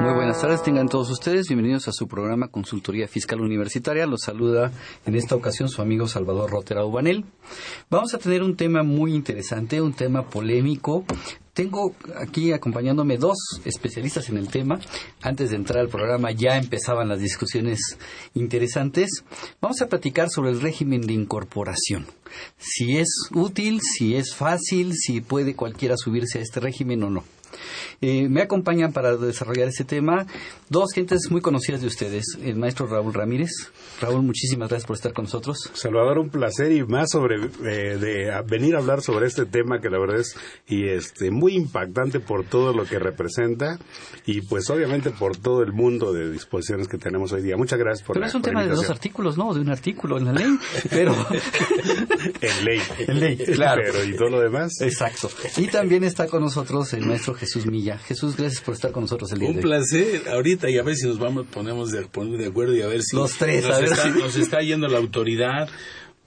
[0.00, 1.48] Muy buenas tardes, tengan todos ustedes.
[1.48, 4.06] Bienvenidos a su programa Consultoría Fiscal Universitaria.
[4.06, 4.72] Los saluda
[5.04, 7.26] en esta ocasión su amigo Salvador Rotera Ubanel.
[7.90, 11.04] Vamos a tener un tema muy interesante, un tema polémico.
[11.52, 13.36] Tengo aquí acompañándome dos
[13.66, 14.80] especialistas en el tema.
[15.20, 17.98] Antes de entrar al programa ya empezaban las discusiones
[18.32, 19.22] interesantes.
[19.60, 22.06] Vamos a platicar sobre el régimen de incorporación.
[22.56, 27.24] Si es útil, si es fácil, si puede cualquiera subirse a este régimen o no.
[28.00, 30.26] Eh, me acompañan para desarrollar este tema
[30.68, 33.50] dos gentes muy conocidas de ustedes, el maestro Raúl Ramírez.
[34.00, 35.70] Raúl, muchísimas gracias por estar con nosotros.
[35.74, 39.90] Salvador, un placer y más sobre eh, de venir a hablar sobre este tema que
[39.90, 43.78] la verdad es y este muy impactante por todo lo que representa
[44.26, 47.56] y pues obviamente por todo el mundo de disposiciones que tenemos hoy día.
[47.56, 49.52] Muchas gracias por Pero es un tema de dos artículos, ¿no?
[49.52, 50.58] De un artículo en la ley,
[50.88, 51.14] pero
[52.40, 52.80] en ley.
[53.06, 53.82] En ley, claro.
[53.84, 54.80] Pero y todo lo demás.
[54.80, 55.28] Exacto.
[55.56, 57.98] Y también está con nosotros el maestro Jesús Milla.
[57.98, 59.62] Jesús, gracias por estar con nosotros el día Un de hoy.
[59.64, 60.28] placer.
[60.28, 63.02] Ahorita y a ver si nos vamos ponemos de, poner de acuerdo y a ver
[63.02, 65.68] si Los tres, nos, a ver está, si- nos está yendo la autoridad,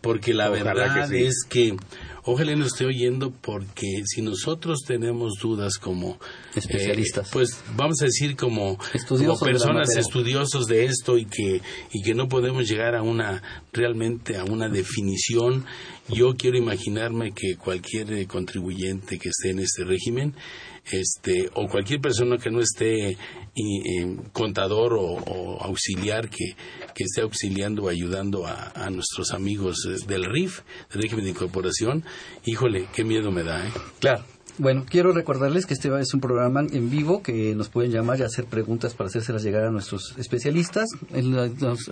[0.02, 1.23] porque la Ojalá verdad que sí.
[1.25, 1.75] es que
[2.25, 6.19] ojalá nos esté oyendo porque si nosotros tenemos dudas como
[6.56, 7.28] Especialistas.
[7.28, 10.02] eh, pues vamos a decir como, como de personas materia.
[10.02, 11.61] estudiosos de esto y que
[11.94, 13.41] y que no podemos llegar a una
[13.72, 15.66] realmente a una definición
[16.09, 20.34] yo quiero imaginarme que cualquier eh, contribuyente que esté en este régimen
[20.92, 23.17] este o cualquier persona que no esté eh,
[24.31, 26.56] contador o, o auxiliar que,
[26.94, 31.31] que esté auxiliando o ayudando a, a nuestros amigos eh, del RIF, del régimen de
[31.31, 32.03] incorporación,
[32.46, 33.72] híjole, qué miedo me da, ¿eh?
[34.00, 34.32] Claro.
[34.59, 38.22] Bueno, quiero recordarles que este es un programa en vivo que nos pueden llamar y
[38.22, 40.90] hacer preguntas para hacérselas llegar a nuestros especialistas.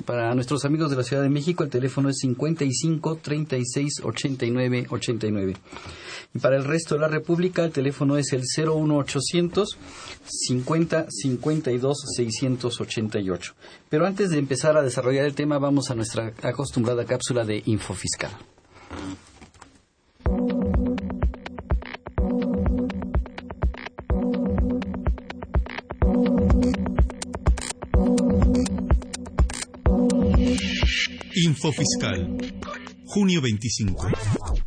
[0.05, 5.57] Para nuestros amigos de la Ciudad de México, el teléfono es 55 36 89 89.
[6.35, 9.77] Y para el resto de la República, el teléfono es el 01800
[10.23, 13.55] 50 52 688.
[13.89, 17.95] Pero antes de empezar a desarrollar el tema, vamos a nuestra acostumbrada cápsula de Info
[17.95, 18.31] Fiscal.
[31.43, 32.37] Info Fiscal.
[33.05, 34.07] Junio 25.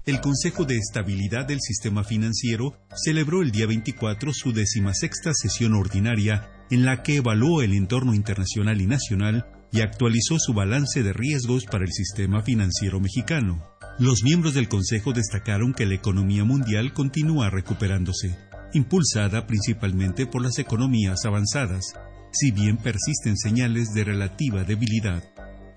[0.06, 6.50] El Consejo de Estabilidad del Sistema Financiero celebró el día 24 su decimasexta sesión ordinaria
[6.70, 11.64] en la que evaluó el entorno internacional y nacional y actualizó su balance de riesgos
[11.64, 13.62] para el sistema financiero mexicano.
[13.98, 18.36] Los miembros del Consejo destacaron que la economía mundial continúa recuperándose,
[18.72, 21.94] impulsada principalmente por las economías avanzadas,
[22.32, 25.34] si bien persisten señales de relativa debilidad.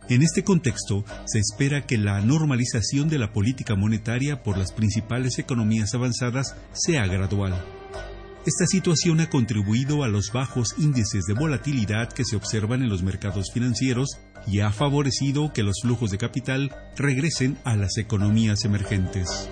[0.09, 5.37] En este contexto, se espera que la normalización de la política monetaria por las principales
[5.37, 7.61] economías avanzadas sea gradual.
[8.45, 13.03] Esta situación ha contribuido a los bajos índices de volatilidad que se observan en los
[13.03, 14.07] mercados financieros
[14.47, 19.49] y ha favorecido que los flujos de capital regresen a las economías emergentes.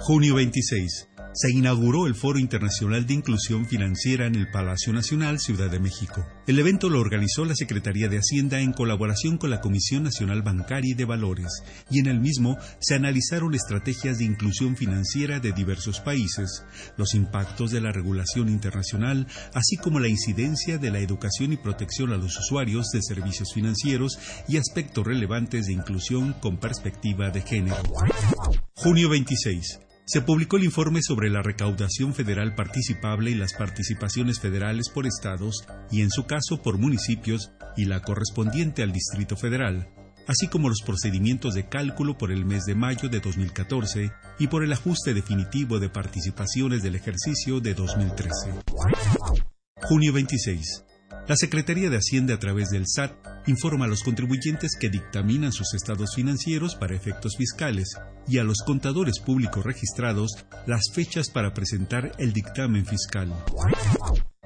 [0.00, 1.11] Junio 26.
[1.34, 6.26] Se inauguró el Foro Internacional de Inclusión Financiera en el Palacio Nacional, Ciudad de México.
[6.46, 10.92] El evento lo organizó la Secretaría de Hacienda en colaboración con la Comisión Nacional Bancaria
[10.92, 16.00] y de Valores, y en el mismo se analizaron estrategias de inclusión financiera de diversos
[16.00, 16.64] países,
[16.98, 22.12] los impactos de la regulación internacional, así como la incidencia de la educación y protección
[22.12, 24.18] a los usuarios de servicios financieros
[24.48, 27.82] y aspectos relevantes de inclusión con perspectiva de género.
[28.74, 29.91] Junio 26.
[30.12, 35.64] Se publicó el informe sobre la recaudación federal participable y las participaciones federales por estados
[35.90, 39.88] y en su caso por municipios y la correspondiente al Distrito Federal,
[40.26, 44.62] así como los procedimientos de cálculo por el mes de mayo de 2014 y por
[44.64, 48.52] el ajuste definitivo de participaciones del ejercicio de 2013.
[49.80, 50.91] Junio 26.
[51.28, 53.12] La Secretaría de Hacienda a través del SAT
[53.46, 57.96] informa a los contribuyentes que dictaminan sus estados financieros para efectos fiscales
[58.26, 60.32] y a los contadores públicos registrados
[60.66, 63.32] las fechas para presentar el dictamen fiscal.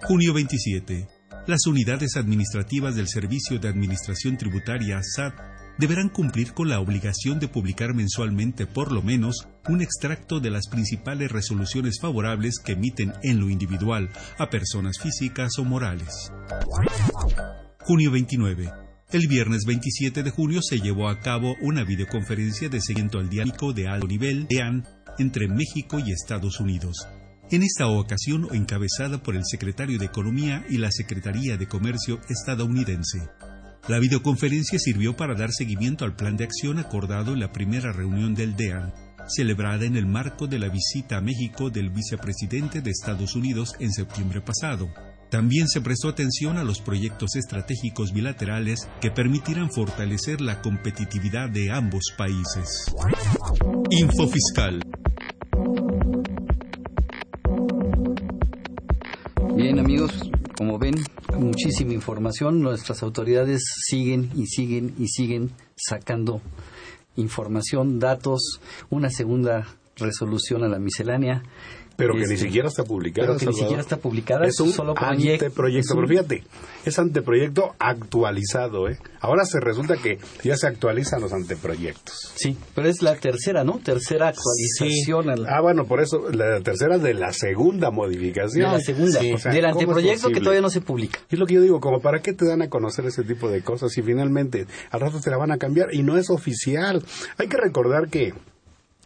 [0.02, 1.08] Junio 27.
[1.46, 5.34] Las unidades administrativas del Servicio de Administración Tributaria SAT
[5.78, 10.68] deberán cumplir con la obligación de publicar mensualmente por lo menos un extracto de las
[10.68, 16.30] principales resoluciones favorables que emiten en lo individual a personas físicas o morales.
[17.80, 18.70] Junio 29.
[19.12, 23.72] El viernes 27 de junio se llevó a cabo una videoconferencia de seguimiento al diálogo
[23.72, 24.84] de alto nivel DEAN
[25.18, 27.06] entre México y Estados Unidos.
[27.50, 33.28] En esta ocasión encabezada por el secretario de Economía y la Secretaría de Comercio estadounidense.
[33.86, 38.34] La videoconferencia sirvió para dar seguimiento al plan de acción acordado en la primera reunión
[38.34, 38.92] del DEAN,
[39.28, 43.92] celebrada en el marco de la visita a México del vicepresidente de Estados Unidos en
[43.92, 44.88] septiembre pasado.
[45.30, 51.72] También se prestó atención a los proyectos estratégicos bilaterales que permitirán fortalecer la competitividad de
[51.72, 52.94] ambos países.
[53.90, 54.80] Info Fiscal.
[59.56, 60.12] Bien amigos,
[60.56, 60.94] como ven,
[61.36, 62.60] muchísima información.
[62.60, 66.40] Nuestras autoridades siguen y siguen y siguen sacando
[67.16, 68.60] información, datos,
[68.90, 69.66] una segunda
[69.96, 71.42] resolución a la miscelánea.
[71.96, 73.28] Pero que ni este, siquiera está publicada.
[73.28, 74.46] Pero que ni siquiera está publicada.
[74.46, 75.94] Es un solo anteproyecto.
[75.94, 76.44] Pero fíjate,
[76.84, 78.88] es anteproyecto actualizado.
[78.88, 78.98] ¿eh?
[79.20, 82.32] Ahora se resulta que ya se actualizan los anteproyectos.
[82.34, 83.78] Sí, pero es la tercera, ¿no?
[83.78, 85.46] Tercera actualización.
[85.48, 88.70] Ah, bueno, por eso la tercera de la segunda modificación.
[88.70, 89.20] De la segunda.
[89.20, 91.20] del anteproyecto que todavía no se publica.
[91.30, 93.48] Y es lo que yo digo, como para qué te dan a conocer ese tipo
[93.48, 97.02] de cosas si finalmente al rato te la van a cambiar y no es oficial.
[97.38, 98.32] Hay que recordar que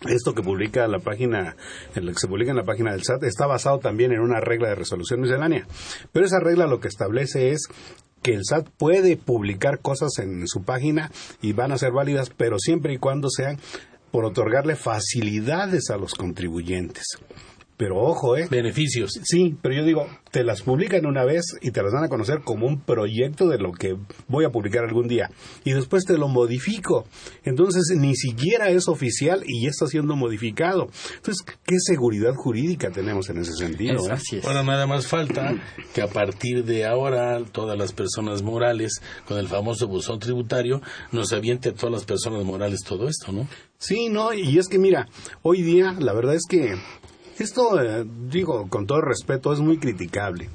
[0.09, 1.57] esto que publica la página,
[1.95, 4.41] en lo que se publica en la página del SAT, está basado también en una
[4.41, 5.67] regla de resolución miscelánea.
[6.13, 7.69] Pero esa regla lo que establece es
[8.23, 11.11] que el SAT puede publicar cosas en su página
[11.41, 13.59] y van a ser válidas, pero siempre y cuando sean
[14.11, 17.19] por otorgarle facilidades a los contribuyentes.
[17.81, 18.47] Pero ojo, ¿eh?
[18.51, 19.19] Beneficios.
[19.23, 22.43] Sí, pero yo digo, te las publican una vez y te las dan a conocer
[22.45, 23.97] como un proyecto de lo que
[24.29, 25.31] voy a publicar algún día.
[25.65, 27.07] Y después te lo modifico.
[27.43, 30.89] Entonces, ni siquiera es oficial y ya está siendo modificado.
[31.17, 34.07] Entonces, ¿qué seguridad jurídica tenemos en ese sentido?
[34.11, 34.43] Eh?
[34.45, 35.55] Ahora nada más falta
[35.95, 40.83] que a partir de ahora todas las personas morales, con el famoso buzón tributario,
[41.13, 43.49] nos aviente a todas las personas morales todo esto, ¿no?
[43.79, 45.09] Sí, no, y es que mira,
[45.41, 46.75] hoy día la verdad es que
[47.45, 50.49] esto, eh, digo, con todo respeto, es muy criticable.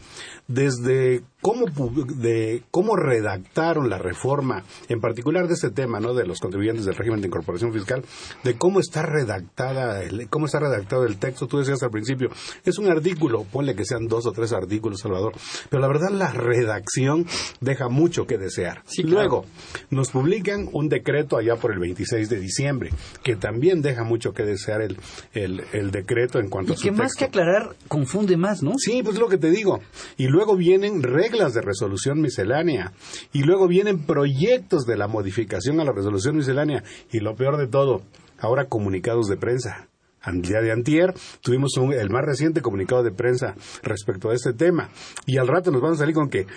[0.47, 6.15] Desde cómo, de cómo redactaron la reforma, en particular de ese tema, ¿no?
[6.15, 8.03] De los contribuyentes del régimen de incorporación fiscal,
[8.43, 11.45] de cómo está redactada, cómo está redactado el texto.
[11.45, 12.29] Tú decías al principio,
[12.63, 15.33] es un artículo, ponle que sean dos o tres artículos, Salvador,
[15.69, 17.27] pero la verdad la redacción
[17.61, 18.81] deja mucho que desear.
[19.03, 19.45] Luego,
[19.91, 22.89] nos publican un decreto allá por el 26 de diciembre,
[23.23, 24.97] que también deja mucho que desear el,
[25.33, 28.73] el, decreto en cuanto y a que más que aclarar, confunde más, ¿no?
[28.77, 29.79] Sí, pues es lo que te digo.
[30.17, 32.91] Y luego vienen reglas de resolución miscelánea
[33.31, 37.67] y luego vienen proyectos de la modificación a la resolución miscelánea y lo peor de
[37.67, 38.01] todo,
[38.37, 39.87] ahora comunicados de prensa.
[40.19, 44.89] Al día de antier tuvimos el más reciente comunicado de prensa respecto a este tema
[45.25, 46.47] y al rato nos van a salir con que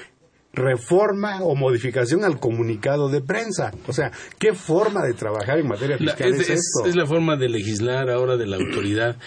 [0.53, 3.71] reforma o modificación al comunicado de prensa.
[3.87, 4.11] O sea,
[4.41, 6.87] ¿qué forma de trabajar en materia fiscal es, esto?
[6.87, 9.19] Es la forma de legislar ahora de la autoridad.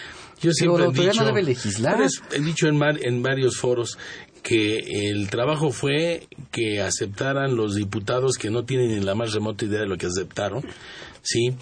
[0.42, 2.00] Yo siempre he dicho, no debe legislar.
[2.32, 3.98] he dicho en, en varios foros
[4.44, 9.66] que el trabajo fue que aceptaran los diputados que no tienen ni la más remota
[9.66, 10.64] idea de lo que aceptaron,
[11.22, 11.54] ¿sí?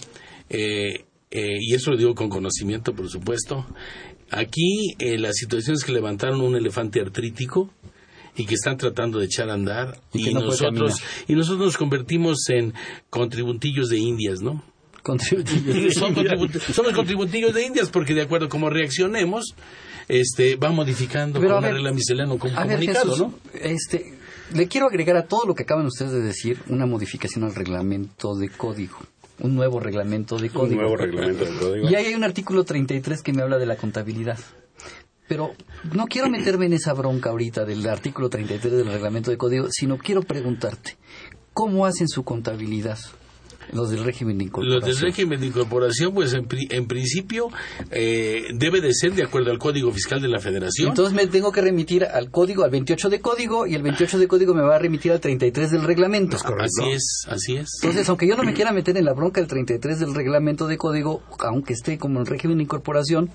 [0.50, 3.66] Eh, eh, y eso lo digo con conocimiento, por supuesto.
[4.32, 7.72] Aquí eh, la situación es que levantaron un elefante artrítico
[8.36, 12.74] y que están tratando de echar a andar y, nosotros y nosotros nos convertimos en
[13.10, 14.64] contributillos de indias, ¿no?
[15.04, 15.96] Contributillos.
[16.74, 19.56] somos contributillos de indias porque de acuerdo a cómo reaccionemos,
[20.10, 23.34] este, va modificando Pero con una regla miscelánea como comunicado, ¿no?
[23.54, 24.14] Este,
[24.54, 28.36] le quiero agregar a todo lo que acaban ustedes de decir una modificación al reglamento
[28.36, 28.98] de código.
[29.40, 30.82] Un nuevo reglamento de código.
[30.82, 31.90] Un nuevo reglamento de código.
[31.90, 34.40] Y ahí hay un artículo 33 que me habla de la contabilidad.
[35.28, 35.54] Pero
[35.94, 40.00] no quiero meterme en esa bronca ahorita del artículo 33 del reglamento de código, sino
[40.00, 40.98] quiero preguntarte,
[41.54, 42.98] ¿cómo hacen su contabilidad?
[43.74, 44.90] Los del régimen de incorporación.
[44.90, 47.50] Los del régimen de incorporación, pues en, en principio
[47.92, 50.90] eh, debe de ser de acuerdo al Código Fiscal de la Federación.
[50.90, 54.28] Entonces me tengo que remitir al código, al 28 de código, y el 28 de
[54.28, 56.38] código me va a remitir al 33 del reglamento.
[56.38, 57.70] así es, así es.
[57.82, 60.78] Entonces, aunque yo no me quiera meter en la bronca del 33 del reglamento de
[60.78, 63.30] código, aunque esté como en régimen de incorporación,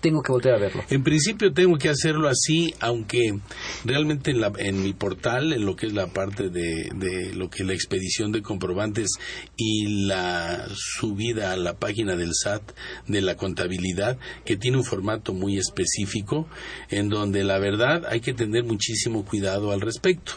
[0.00, 0.82] tengo que volver a verlo.
[0.88, 3.38] En principio tengo que hacerlo así, aunque
[3.84, 7.50] realmente en, la, en mi portal, en lo que es la parte de, de, lo
[7.50, 9.10] que es la expedición de comprobantes
[9.56, 12.62] y la subida a la página del SAT
[13.06, 16.48] de la contabilidad, que tiene un formato muy específico,
[16.88, 20.32] en donde la verdad hay que tener muchísimo cuidado al respecto.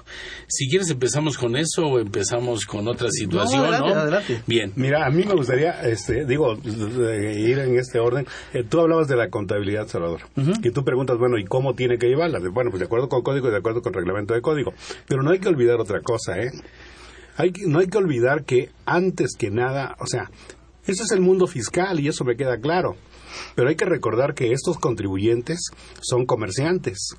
[0.48, 4.74] Si quieres empezamos con eso o empezamos con otra situación, no, adelante, Bien.
[4.76, 8.28] Mira, a mí me gustaría, este, digo, ir en este orden.
[8.54, 10.22] Eh, tú hablabas de la contabilidad contabilidad, Salvador.
[10.64, 12.40] Y tú preguntas, bueno, ¿y cómo tiene que llevarla?
[12.52, 14.74] Bueno, pues de acuerdo con código y de acuerdo con reglamento de código.
[15.08, 16.52] Pero no hay que olvidar otra cosa, ¿eh?
[17.38, 20.32] hay que, no hay que olvidar que antes que nada, o sea,
[20.86, 22.96] ese es el mundo fiscal y eso me queda claro.
[23.56, 27.16] Pero hay que recordar que estos contribuyentes son comerciantes.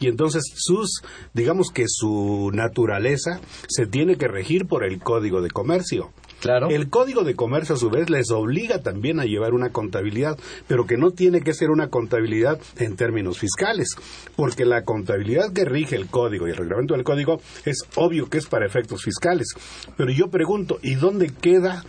[0.00, 1.02] Y entonces sus,
[1.34, 6.10] digamos que su naturaleza se tiene que regir por el código de comercio.
[6.44, 6.68] Claro.
[6.68, 10.84] El código de comercio a su vez les obliga también a llevar una contabilidad, pero
[10.84, 13.96] que no tiene que ser una contabilidad en términos fiscales,
[14.36, 18.36] porque la contabilidad que rige el código y el reglamento del código es obvio que
[18.36, 19.54] es para efectos fiscales.
[19.96, 21.82] Pero yo pregunto, ¿y dónde queda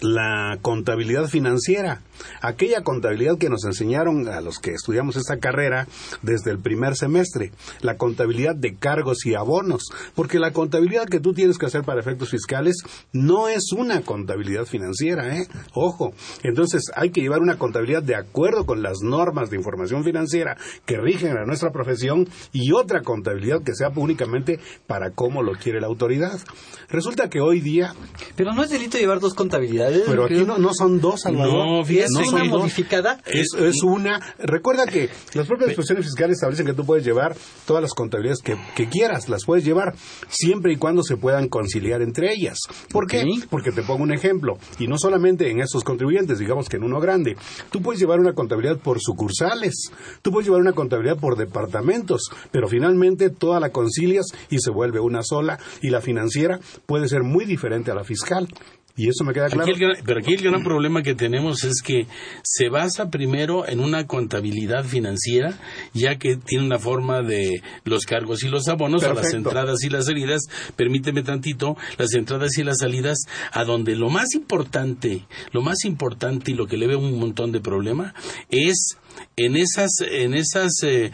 [0.00, 2.02] la contabilidad financiera,
[2.40, 5.86] aquella contabilidad que nos enseñaron a los que estudiamos esta carrera
[6.22, 9.82] desde el primer semestre, la contabilidad de cargos y abonos,
[10.14, 12.76] porque la contabilidad que tú tienes que hacer para efectos fiscales
[13.12, 15.46] no es una contabilidad financiera, ¿eh?
[15.74, 20.56] Ojo, entonces hay que llevar una contabilidad de acuerdo con las normas de información financiera
[20.86, 25.80] que rigen a nuestra profesión y otra contabilidad que sea únicamente para cómo lo quiere
[25.80, 26.40] la autoridad.
[26.88, 27.94] Resulta que hoy día...
[28.36, 31.66] Pero no es delito llevar dos contabilidades pero aquí no, no son dos, Salvador.
[31.66, 33.20] No, fíjate ¿Es una modificada?
[33.26, 34.34] Es, es una.
[34.38, 37.36] Recuerda que las propias disposiciones fiscales establecen que tú puedes llevar
[37.66, 39.94] todas las contabilidades que, que quieras, las puedes llevar
[40.28, 42.58] siempre y cuando se puedan conciliar entre ellas.
[42.90, 43.24] ¿Por qué?
[43.50, 47.00] Porque te pongo un ejemplo, y no solamente en estos contribuyentes, digamos que en uno
[47.00, 47.36] grande.
[47.70, 49.90] Tú puedes llevar una contabilidad por sucursales,
[50.22, 55.00] tú puedes llevar una contabilidad por departamentos, pero finalmente toda la concilias y se vuelve
[55.00, 58.48] una sola, y la financiera puede ser muy diferente a la fiscal.
[58.94, 59.62] Y eso me queda claro.
[59.62, 62.06] Aquí el gran- pero aquí el gran problema que tenemos es que
[62.42, 65.58] se basa primero en una contabilidad financiera,
[65.94, 69.88] ya que tiene una forma de los cargos y los abonos, o las entradas y
[69.88, 70.42] las salidas,
[70.76, 73.18] permíteme tantito, las entradas y las salidas,
[73.52, 77.50] a donde lo más importante, lo más importante y lo que le veo un montón
[77.50, 78.14] de problema
[78.50, 78.96] es
[79.36, 81.12] en esas en esas eh,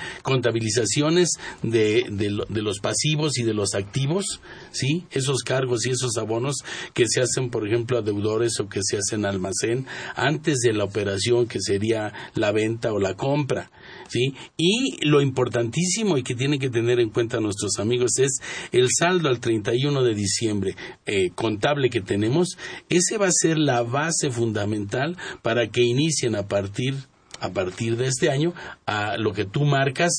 [0.53, 1.31] contabilizaciones
[1.63, 6.57] de, de, de los pasivos y de los activos, sí, esos cargos y esos abonos
[6.95, 10.85] que se hacen, por ejemplo, a deudores o que se hacen almacén antes de la
[10.85, 13.71] operación que sería la venta o la compra,
[14.09, 18.41] sí, y lo importantísimo y que tienen que tener en cuenta nuestros amigos es
[18.73, 22.57] el saldo al 31 de diciembre eh, contable que tenemos,
[22.89, 26.95] ese va a ser la base fundamental para que inicien a partir
[27.41, 28.53] a partir de este año
[28.85, 30.11] a lo que tú marcas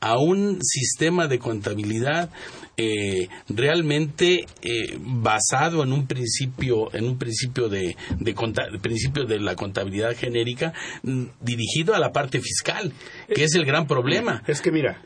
[0.00, 2.30] a un sistema de contabilidad
[2.76, 9.40] eh, realmente eh, basado en un principio en un principio de, de conta- principio de
[9.40, 12.92] la contabilidad genérica mm, dirigido a la parte fiscal
[13.34, 14.42] que es el gran problema.
[14.46, 15.00] Es que mira,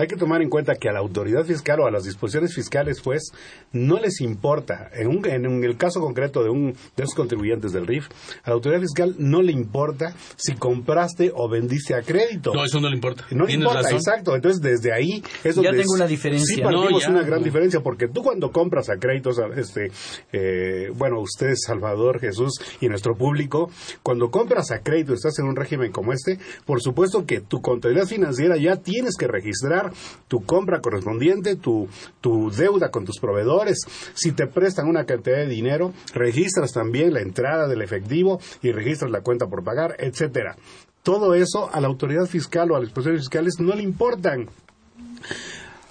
[0.00, 3.00] hay que tomar en cuenta que a la autoridad fiscal o a las disposiciones fiscales,
[3.02, 3.32] pues,
[3.72, 7.86] no les importa, en, un- en el caso concreto de, un, de esos contribuyentes del
[7.86, 8.06] RIF,
[8.44, 12.52] a la autoridad fiscal no le importa si compraste o vendiste a crédito.
[12.54, 13.94] no eso no le importa No le importa, razón.
[13.96, 14.34] exacto.
[14.34, 16.56] Entonces, desde ahí es Ya tengo una diferencia.
[16.56, 17.44] Sí, partimos No, ya, una gran no.
[17.44, 19.90] diferencia, porque tú cuando compras a créditos, a- este,
[20.32, 23.70] eh, bueno, usted, Salvador, Jesús y nuestro público,
[24.02, 28.06] cuando compras a crédito, estás en un régimen como este, por supuesto que tu contabilidad
[28.06, 29.89] financiera ya tienes que registrar
[30.28, 31.88] tu compra correspondiente, tu,
[32.20, 33.78] tu deuda con tus proveedores.
[34.14, 39.10] Si te prestan una cantidad de dinero, registras también la entrada del efectivo y registras
[39.10, 40.56] la cuenta por pagar, etcétera.
[41.02, 44.48] Todo eso a la autoridad fiscal o a las disposiciones fiscales no le importan.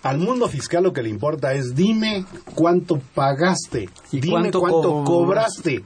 [0.01, 2.24] Al mundo fiscal lo que le importa es dime
[2.56, 5.84] cuánto pagaste, ¿Y dime cuánto cuánto, co- cobraste.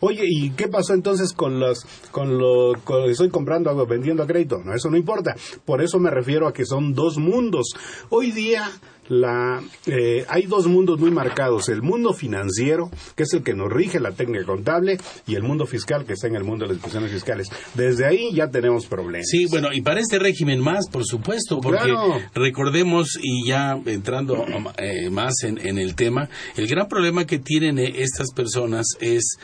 [0.00, 4.26] Oye, ¿y qué pasó entonces con los con lo que estoy comprando algo, vendiendo a
[4.26, 4.58] crédito?
[4.64, 5.34] No, eso no importa.
[5.64, 7.68] Por eso me refiero a que son dos mundos.
[8.10, 8.70] Hoy día
[9.08, 13.70] la, eh, hay dos mundos muy marcados, el mundo financiero, que es el que nos
[13.70, 14.96] rige la técnica contable,
[15.26, 17.48] y el mundo fiscal, que está en el mundo de las disposiciones fiscales.
[17.74, 19.26] Desde ahí ya tenemos problemas.
[19.30, 22.14] Sí, bueno, y para este régimen más, por supuesto, porque Claro.
[22.34, 24.44] recordemos, y ya entrando
[24.78, 29.36] eh, más en, en el tema, el gran problema que tienen eh, estas personas es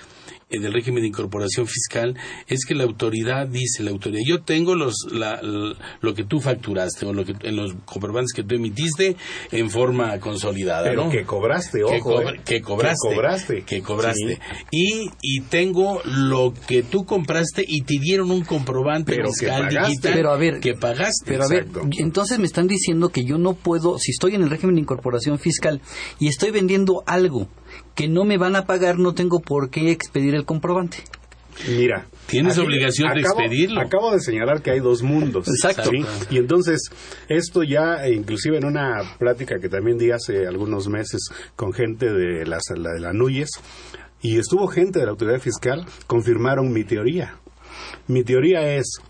[0.50, 2.16] del régimen de incorporación fiscal
[2.48, 7.06] es que la autoridad dice la autoridad yo tengo los la- lo que tú facturaste
[7.06, 9.16] o lo que en los comprobantes que tú emitiste
[9.52, 11.10] en forma consolidada Pero ¿no?
[11.10, 12.20] que cobraste, que, ojo.
[12.22, 12.40] eh.
[12.44, 13.62] que cobraste, Que cobraste.
[13.64, 14.36] que cobraste.
[14.36, 14.38] Sí.
[14.70, 19.62] Y, y tengo lo que tú compraste y te dieron un comprobante Pero que fiscal
[19.68, 19.88] pagaste.
[19.90, 21.24] digital Pero a ver, que pagaste.
[21.26, 21.88] Pero a ver, Exacto.
[21.98, 25.38] entonces me están diciendo que yo no puedo, si estoy en el régimen de incorporación
[25.38, 25.80] fiscal
[26.18, 27.48] y estoy vendiendo algo
[27.94, 30.98] que no me van a pagar, no tengo por qué expedir el comprobante.
[31.68, 32.06] Mira.
[32.26, 33.80] Tienes obligación de expedirlo.
[33.80, 35.48] Acabo de señalar que hay dos mundos.
[35.48, 35.90] Exacto.
[35.90, 36.04] ¿sí?
[36.30, 36.90] Y entonces,
[37.28, 41.20] esto ya, eh, inclusive en una plática que también di hace algunos meses
[41.56, 43.48] con gente de la, la de la Núñez,
[44.22, 47.38] y estuvo gente de la autoridad fiscal, confirmaron mi teoría.
[48.06, 49.00] Mi teoría es,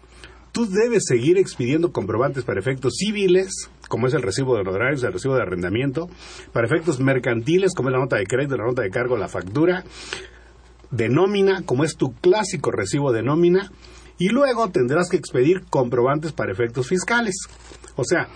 [0.52, 5.12] tú debes seguir expidiendo comprobantes para efectos civiles como es el recibo de honorarios, el
[5.12, 6.08] recibo de arrendamiento,
[6.52, 9.84] para efectos mercantiles, como es la nota de crédito, la nota de cargo, la factura,
[10.92, 13.72] de nómina, como es tu clásico recibo de nómina,
[14.16, 17.34] y luego tendrás que expedir comprobantes para efectos fiscales.
[17.96, 18.28] O sea,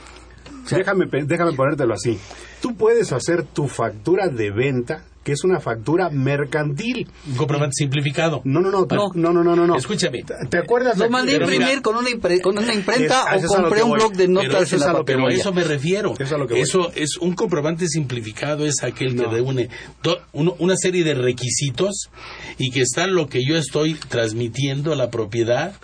[0.68, 2.18] déjame, déjame ponértelo así.
[2.60, 7.08] Tú puedes hacer tu factura de venta que es una factura mercantil.
[7.26, 8.42] Un comprobante simplificado.
[8.44, 10.24] No, no, no, no, no, no, no, Escúchame.
[10.48, 10.98] ¿Te acuerdas?
[10.98, 12.08] Lo mandé imprimir con una,
[12.42, 14.92] con una imprenta o compré un blog de notas pero eso, en la es a
[14.98, 15.40] lo que papelería.
[15.40, 16.12] eso me refiero.
[16.14, 16.62] Eso es a lo que voy.
[16.62, 19.24] Eso es un comprobante simplificado, es aquel No.
[19.24, 19.68] que reúne
[20.02, 22.10] do- uno- una serie de requisitos
[22.58, 25.74] y que está lo que yo estoy transmitiendo a la propiedad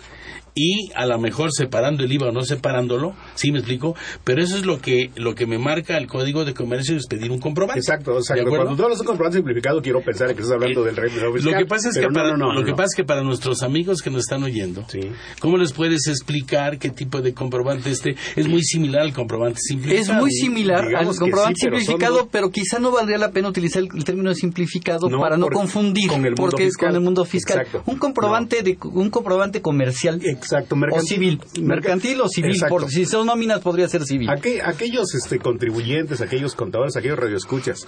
[0.53, 3.95] y a lo mejor separando el IVA o no separándolo, ¿sí me explico?
[4.23, 7.31] Pero eso es lo que lo que me marca el Código de Comercio es pedir
[7.31, 7.79] un comprobante.
[7.79, 8.49] Exacto, ¿De exacto.
[8.49, 10.95] Cuando tú hablas de un comprobante simplificado, quiero pensar en que estás hablando Eh, del
[10.97, 11.51] régimen fiscal.
[11.53, 13.23] Lo que pasa es que no, para, no, no, lo que pasa es que para
[13.23, 14.99] nuestros amigos que nos están oyendo, Sí.
[15.39, 20.01] ¿cómo les puedes explicar qué tipo de comprobante este es muy similar al comprobante simplificado?
[20.17, 23.31] Es muy similar digamos al comprobante sí, pero son simplificado, pero quizá no valdría la
[23.31, 26.63] pena utilizar el, el término simplificado No, para no por- confundir con el mundo porque
[26.63, 26.89] es fiscal.
[26.89, 27.59] con el mundo fiscal.
[27.59, 27.83] Exacto.
[27.89, 31.07] Un comprobante de un comprobante comercial Exacto, o mercantil.
[31.07, 32.75] civil, mercantil o civil, Exacto.
[32.75, 34.27] por, si son nóminas podría ser civil.
[34.29, 37.87] Aqu- aquellos este, contribuyentes, aquellos contadores, aquellos radioescuchas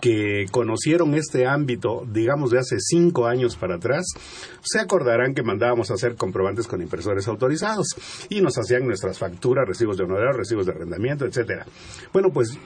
[0.00, 4.06] que conocieron este ámbito, digamos, de hace cinco años para atrás,
[4.62, 7.88] se acordarán que mandábamos a hacer comprobantes con impresores autorizados
[8.28, 11.66] y nos hacían nuestras facturas, recibos de honorarios, recibos de arrendamiento, etcétera.
[12.12, 12.56] Bueno, pues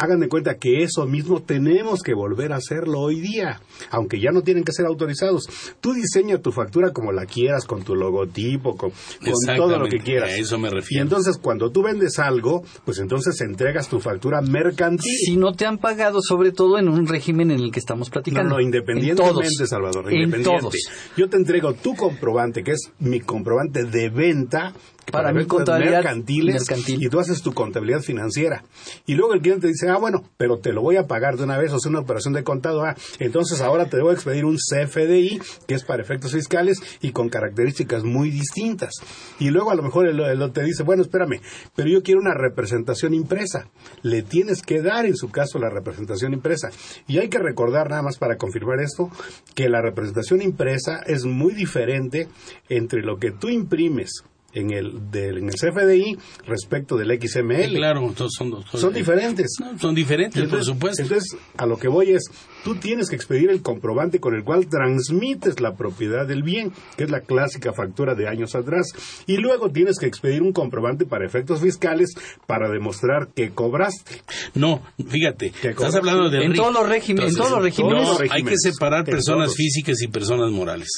[0.00, 4.30] hagan de cuenta que eso mismo tenemos que volver a hacerlo hoy día, aunque ya
[4.32, 5.44] no tienen que ser autorizados.
[5.80, 9.98] Tú diseña tu factura como la quieras, con tu logotipo, con, con todo lo que
[9.98, 10.30] quieras.
[10.30, 11.02] a eso me Y refiero.
[11.02, 15.12] entonces cuando tú vendes algo, pues entonces entregas tu factura mercantil.
[15.26, 18.12] Si no te han pagado, sobre todo en un régimen en el que estamos No,
[18.12, 18.50] platicando.
[18.50, 19.68] no, En independientemente, todos.
[19.68, 20.60] Salvador, En independiente.
[20.60, 20.74] todos.
[21.16, 24.72] Yo te entrego tu comprobante, que es mi comprobante de venta.
[25.10, 27.02] Para mi efectos contabilidad mercantiles, mercantil.
[27.02, 28.62] y tú haces tu contabilidad financiera.
[29.06, 31.58] Y luego el cliente dice, ah, bueno, pero te lo voy a pagar de una
[31.58, 32.84] vez, o sea, una operación de contado.
[32.84, 37.28] Ah, entonces ahora te debo expedir un CFDI, que es para efectos fiscales y con
[37.28, 38.92] características muy distintas.
[39.38, 41.40] Y luego a lo mejor el, el te dice, bueno, espérame,
[41.74, 43.68] pero yo quiero una representación impresa.
[44.02, 46.70] Le tienes que dar, en su caso, la representación impresa.
[47.06, 49.10] Y hay que recordar, nada más para confirmar esto,
[49.54, 52.28] que la representación impresa es muy diferente
[52.68, 57.64] entre lo que tú imprimes en el, del, en el CFDI respecto del XML.
[57.68, 59.46] Sí, claro, todos son, dos- Son diferentes.
[59.60, 61.02] No, son diferentes, entonces- por supuesto.
[61.02, 62.24] Entonces, a lo que voy es,
[62.64, 67.04] tú tienes que expedir el comprobante con el cual transmites la propiedad del bien, que
[67.04, 68.86] es la clásica factura de años atrás,
[69.26, 72.10] y luego tienes que expedir un comprobante para efectos fiscales
[72.46, 74.22] para demostrar que cobraste.
[74.54, 78.18] No, fíjate, ¿Qué estás hablando de En todos los regímenes- en todos los regímenes- No,
[78.30, 79.56] hay que separar personas todos.
[79.56, 80.88] físicas y personas morales.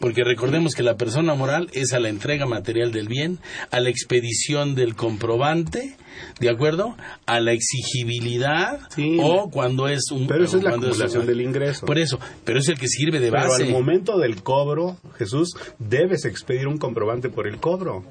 [0.00, 3.38] Porque recordemos que la persona moral es a la entrega material del bien,
[3.70, 5.96] a la expedición del comprobante,
[6.40, 6.96] ¿de acuerdo?
[7.26, 9.18] A la exigibilidad Sí.
[9.20, 10.26] o cuando es un...
[10.26, 11.86] Pero esa es la acumulación del ingreso.
[11.86, 13.64] Por eso, pero es el que sirve de Pero base.
[13.64, 18.04] al momento del cobro, Jesús, debes expedir un comprobante por el cobro.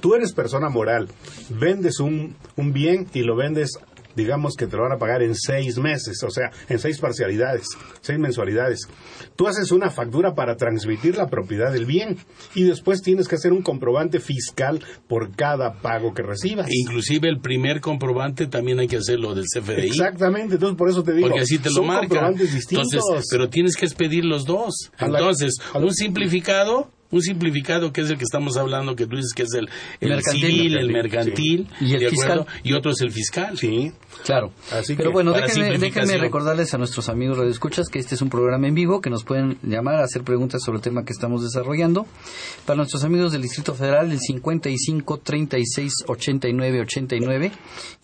[0.00, 1.08] Tú eres persona moral,
[1.50, 3.72] vendes un, un bien y lo vendes,
[4.16, 7.66] digamos que te lo van a pagar en seis meses, o sea, en seis parcialidades,
[8.00, 8.88] seis mensualidades.
[9.36, 12.16] Tú haces una factura para transmitir la propiedad del bien
[12.54, 16.66] y después tienes que hacer un comprobante fiscal por cada pago que recibas.
[16.70, 19.86] Inclusive el primer comprobante también hay que hacerlo del CFDI.
[19.88, 22.92] Exactamente, entonces por eso te digo, Porque así te lo son comprobantes distintos.
[22.94, 24.90] Entonces, pero tienes que expedir los dos.
[24.98, 29.16] La- Entonces, la- un simplificado, un simplificado que es el que estamos hablando, que tú
[29.16, 29.68] dices que es el,
[30.00, 30.46] el Mercantil.
[30.46, 32.46] civil, el Mercantil, Y el fiscal.
[32.62, 33.56] Y otro es el fiscal.
[33.58, 33.92] Sí,
[34.24, 34.52] Claro.
[34.72, 38.30] Así Pero que, bueno, déjenme, déjenme recordarles a nuestros amigos radioescuchas que este es un
[38.30, 41.42] programa en vivo que nos pueden llamar a hacer preguntas sobre el tema que estamos
[41.42, 42.06] desarrollando.
[42.64, 47.52] Para nuestros amigos del Distrito Federal, el 55 36 89 89.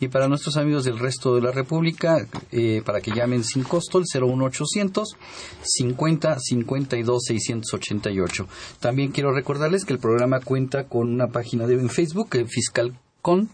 [0.00, 3.98] Y para nuestros amigos del resto de la República, eh, para que llamen sin costo,
[3.98, 5.16] el 01800
[5.62, 8.46] 50 52 688.
[8.80, 12.98] También quiero recordarles que el programa cuenta con una página de en Facebook, el Fiscal
[13.20, 13.50] con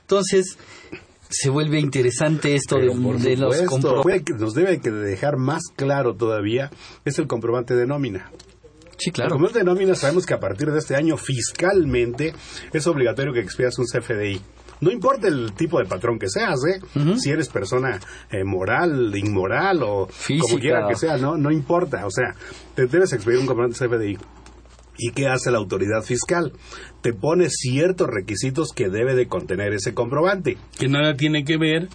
[0.03, 0.59] entonces
[1.29, 4.81] se vuelve interesante esto de, Pero por de los supuesto, compro- puede que nos debe
[4.81, 6.71] que dejar más claro todavía
[7.05, 8.29] es el comprobante de nómina.
[8.99, 12.35] sí El claro comprobante de nómina sabemos que a partir de este año fiscalmente
[12.73, 14.41] es obligatorio que expidas un CFDI.
[14.81, 16.81] No importa el tipo de patrón que seas, ¿eh?
[17.19, 20.43] Si eres persona eh, moral, inmoral o Física.
[20.43, 22.07] como quiera que sea, no, no importa.
[22.07, 22.35] O sea,
[22.75, 24.19] te debes expedir un comprobante CFDI.
[25.03, 26.53] ¿Y qué hace la autoridad fiscal?
[27.01, 30.59] Te pone ciertos requisitos que debe de contener ese comprobante.
[30.79, 31.89] Que nada tiene que ver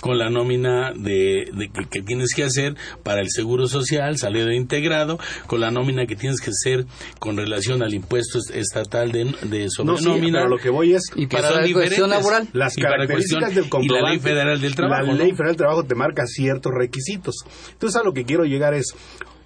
[0.00, 1.50] con la nómina de,
[1.90, 6.42] que, tienes que hacer para el seguro social, salida integrado, con la nómina que tienes
[6.42, 6.84] que hacer
[7.18, 10.46] con relación al impuesto estatal de, de sobrenómina.
[10.46, 12.46] lo que voy es y para la cuestión laboral.
[12.52, 13.86] Las características del comprobante.
[13.86, 15.06] Y la ley federal del trabajo.
[15.06, 17.36] La ley federal del trabajo te marca ciertos requisitos.
[17.72, 18.94] Entonces a lo que quiero llegar es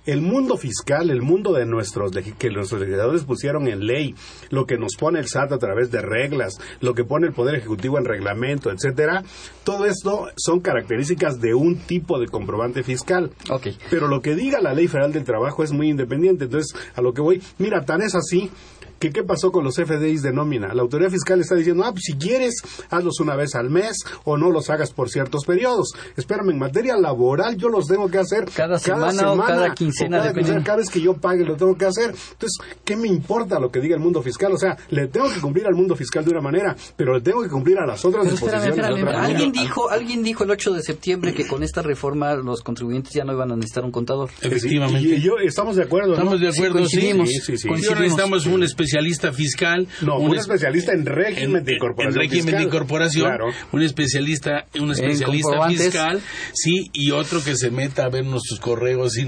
[0.07, 4.15] el mundo fiscal, el mundo de nuestros que los legisladores pusieron en ley,
[4.51, 7.55] lo que nos pone el SAT a través de reglas, lo que pone el Poder
[7.55, 9.23] Ejecutivo en reglamento, etcétera,
[9.65, 13.31] todo esto son características de un tipo de comprobante fiscal.
[13.51, 13.77] Okay.
[13.91, 16.45] Pero lo que diga la Ley Federal del Trabajo es muy independiente.
[16.45, 18.51] Entonces, a lo que voy, mira, tan es así
[18.99, 20.73] qué pasó con los FDIs de nómina.
[20.75, 24.37] La autoridad fiscal está diciendo, ah, pues si quieres, hazlos una vez al mes o
[24.37, 25.93] no los hagas por ciertos periodos.
[26.17, 30.33] Espérame, en materia laboral yo los tengo que hacer cada, semana, o cada quincena.
[30.63, 32.11] cada, vez que yo pague lo tengo que hacer.
[32.11, 34.53] Entonces, ¿qué me importa lo que diga el mundo fiscal?
[34.53, 37.43] O sea, le tengo que cumplir al mundo fiscal de una manera, pero le tengo
[37.43, 40.83] que cumplir a las otras disposiciones de otra ¿Alguien dijo, alguien dijo el 8 de
[40.83, 44.31] septiembre que con esta reforma los contribuyentes ya no iban a necesitar un contador.
[44.41, 45.17] Efectivamente.
[45.17, 46.13] y, yo estamos de acuerdo.
[46.13, 47.13] Estamos de acuerdo, sí.
[47.27, 49.89] sí, sí, necesitamos un especialista especialista fiscal.
[50.03, 52.23] No, un, especialista en régimen de incorporación.
[52.23, 53.33] En régimen de incorporación.
[53.73, 56.21] Un especialista, un especialista fiscal,
[56.53, 59.27] sí, y otro que se meta a ver nuestros correos y,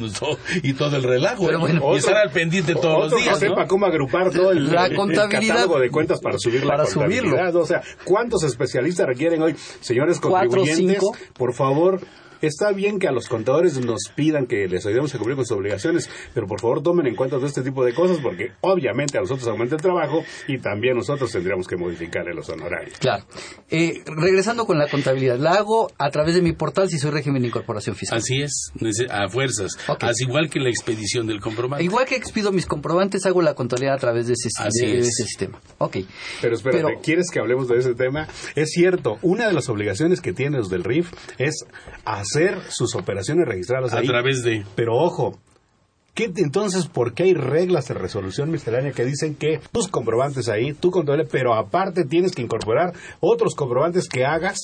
[0.63, 1.47] y todo el relajo.
[1.47, 1.81] Pero ¿eh?
[1.95, 3.39] y estar al pendiente todos los días.
[3.39, 7.55] que sepa cómo agrupar todo el, la contabilidad, catálogo de cuentas para subir la contabilidad.
[7.57, 9.55] O sea, ¿cuántos especialistas requieren hoy?
[9.81, 11.03] Señores contribuyentes,
[11.35, 12.01] por favor,
[12.43, 15.57] Está bien que a los contadores nos pidan que les ayudemos a cumplir con sus
[15.57, 19.21] obligaciones, pero por favor tomen en cuenta todo este tipo de cosas porque obviamente a
[19.21, 22.99] nosotros aumenta el trabajo y también nosotros tendríamos que modificarle los honorarios.
[22.99, 23.25] Claro.
[23.71, 27.43] Eh, regresando con la contabilidad, la hago a través de mi portal si soy régimen
[27.43, 28.19] de incorporación fiscal.
[28.19, 28.73] Así es,
[29.11, 29.73] a fuerzas.
[30.01, 31.85] Así igual que la expedición del comprobante.
[31.85, 34.51] Igual que expido mis comprobantes, hago la contabilidad a través de ese,
[35.13, 35.61] sistema.
[35.79, 35.99] Ok.
[36.43, 38.29] Pero espérate, ¿quieres que hablemos de ese tema?
[38.55, 41.65] Es cierto, una de las obligaciones que tienen los del RIF es
[42.05, 42.26] hacer
[42.69, 44.65] sus operaciones registradas a través de.
[44.75, 45.39] Pero ojo,
[46.17, 50.73] ¿Qué, entonces, ¿por qué hay reglas de resolución miscelánea que dicen que tus comprobantes ahí,
[50.73, 54.59] tú contable, pero aparte tienes que incorporar otros comprobantes que hagas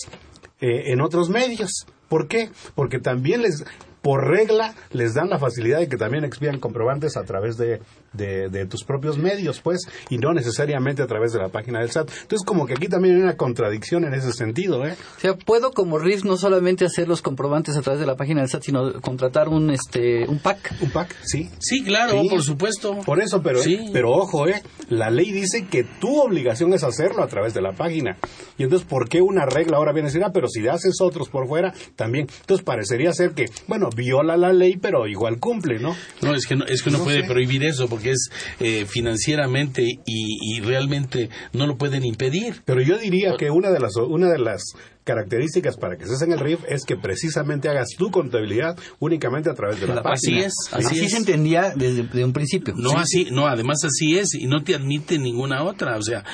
[0.63, 1.87] eh, en otros medios?
[2.09, 2.49] ¿Por qué?
[2.75, 3.65] Porque también les,
[4.01, 8.67] por regla les dan la facilidad de que también expidan comprobantes a través de, de,
[8.67, 12.11] tus propios medios, pues, y no necesariamente a través de la página del SAT.
[12.23, 14.95] Entonces, como que aquí también hay una contradicción en ese sentido, ¿eh?
[15.17, 18.41] O sea, puedo como RIF no solamente hacer los comprobantes a través de la página
[18.41, 20.75] del SAT, sino contratar un este un PAC.
[20.81, 21.51] Un PAC, sí.
[21.59, 22.99] Sí, claro, por supuesto.
[23.05, 23.61] Por eso, pero,
[23.93, 24.63] pero ojo, ¿eh?
[24.89, 28.17] La ley dice que tu obligación es hacerlo a través de la página.
[28.59, 31.29] Y entonces, ¿por qué una regla ahora viene a decir, ah, pero si haces otros
[31.29, 32.27] por fuera, también?
[32.41, 35.97] Entonces, parecería ser que, bueno, viola la ley, pero igual cumple, ¿no?
[36.21, 40.61] No, es que no, es que no, puede prohibir eso, porque es eh, financieramente y,
[40.61, 42.63] realmente no lo pueden impedir.
[42.65, 44.63] Pero yo diría que una de las, una de las
[45.05, 49.55] características para que estés en el RIF es que precisamente hagas tu contabilidad únicamente a
[49.55, 50.13] través de la, página.
[50.13, 52.75] Así es, así, se entendía desde, un principio.
[52.77, 56.25] No así, no, además así es y no te admite ninguna otra, o sea,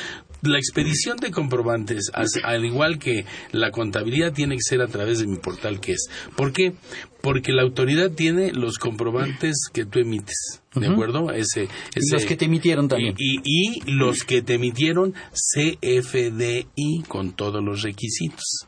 [0.42, 2.11] la expedición de comprobantes,
[2.44, 6.09] al igual que la contabilidad, tiene que ser a través de mi portal que es.
[6.37, 6.74] ¿Por qué?
[7.20, 11.30] Porque la autoridad tiene los comprobantes que tú emites, ¿de acuerdo?
[11.32, 13.14] Ese, y los que te emitieron también.
[13.18, 18.66] Y, y, los que te emitieron CFDI con todos los requisitos.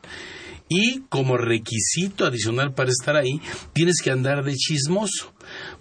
[0.69, 3.41] Y como requisito adicional para estar ahí,
[3.73, 5.33] tienes que andar de chismoso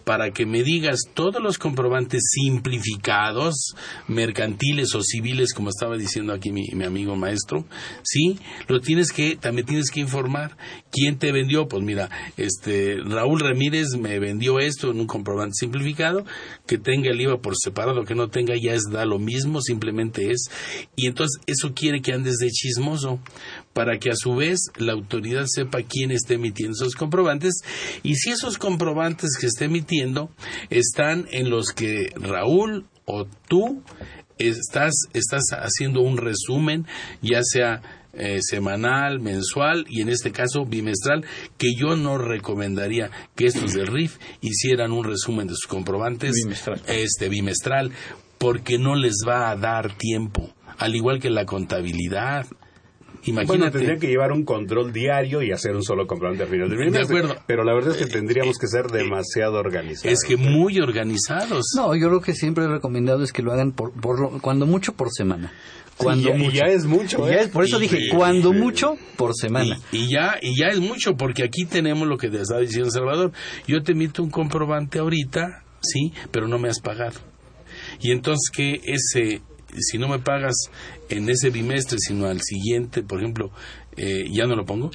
[0.04, 3.74] para que me digas todos los comprobantes simplificados,
[4.08, 7.64] mercantiles o civiles, como estaba diciendo aquí mi, amigo maestro,
[8.02, 10.56] sí, lo tienes que, también tienes que informar
[10.90, 11.68] quién te vendió.
[11.68, 16.24] Pues mira, este Raúl Ramírez me vendió esto en un comprobante simplificado,
[16.66, 20.30] que tenga el IVA por separado, que no tenga, ya es da lo mismo, simplemente
[20.30, 20.50] es.
[20.96, 23.20] Y entonces eso quiere que andes de chismoso,
[23.72, 27.60] para que a su vez la autoridad sepa quién está emitiendo esos comprobantes
[28.02, 29.90] y si esos comprobantes que está emitiendo
[30.70, 33.82] están en los que Raúl o tú
[34.38, 36.86] estás, estás haciendo un resumen,
[37.22, 37.82] ya sea
[38.12, 41.24] eh, semanal, mensual y en este caso bimestral,
[41.58, 46.80] que yo no recomendaría que estos del RIF hicieran un resumen de sus comprobantes bimestral.
[46.88, 47.92] este bimestral,
[48.38, 52.46] porque no les va a dar tiempo, al igual que la contabilidad.
[53.24, 53.46] Imagínate.
[53.46, 56.78] Bueno, tendría que llevar un control diario y hacer un solo comprobante al final del
[56.78, 56.92] mes.
[56.92, 57.36] De acuerdo.
[57.46, 60.12] Pero la verdad es que tendríamos que ser demasiado organizados.
[60.12, 61.66] Es que muy organizados.
[61.76, 63.92] No, yo lo que siempre he recomendado es que lo hagan por,
[64.40, 65.52] cuando mucho por semana.
[65.96, 67.28] Cuando y, ya, es mucho.
[67.28, 67.48] ¿eh?
[67.52, 69.78] por eso dije, cuando mucho por semana.
[69.92, 73.32] Y, ya y ya es mucho, porque aquí tenemos lo que te está diciendo Salvador.
[73.66, 77.20] Yo te emito un comprobante ahorita, sí, pero no me has pagado
[78.00, 79.42] Y entonces que ese,
[79.78, 80.54] si no me pagas
[81.08, 83.50] en ese bimestre, sino al siguiente, por ejemplo,
[83.96, 84.90] eh, ya no lo pongo.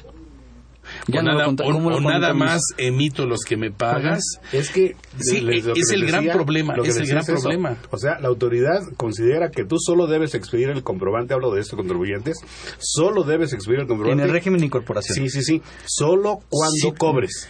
[1.08, 4.22] Ya o no nada, o- ¿cómo lo o nada más emito los que me pagas.
[4.52, 7.24] Es que Sí, les- lo que es el gran problema, lo que es el gran
[7.24, 7.76] problema.
[7.90, 11.76] O sea, la autoridad considera que tú solo debes expedir el comprobante, hablo de estos
[11.76, 12.36] contribuyentes,
[12.78, 14.22] solo debes expedir el En comprobante.
[14.22, 15.16] el régimen de incorporación.
[15.16, 16.92] Sí, sí, sí, solo cuando Sí.
[16.96, 17.48] cobres.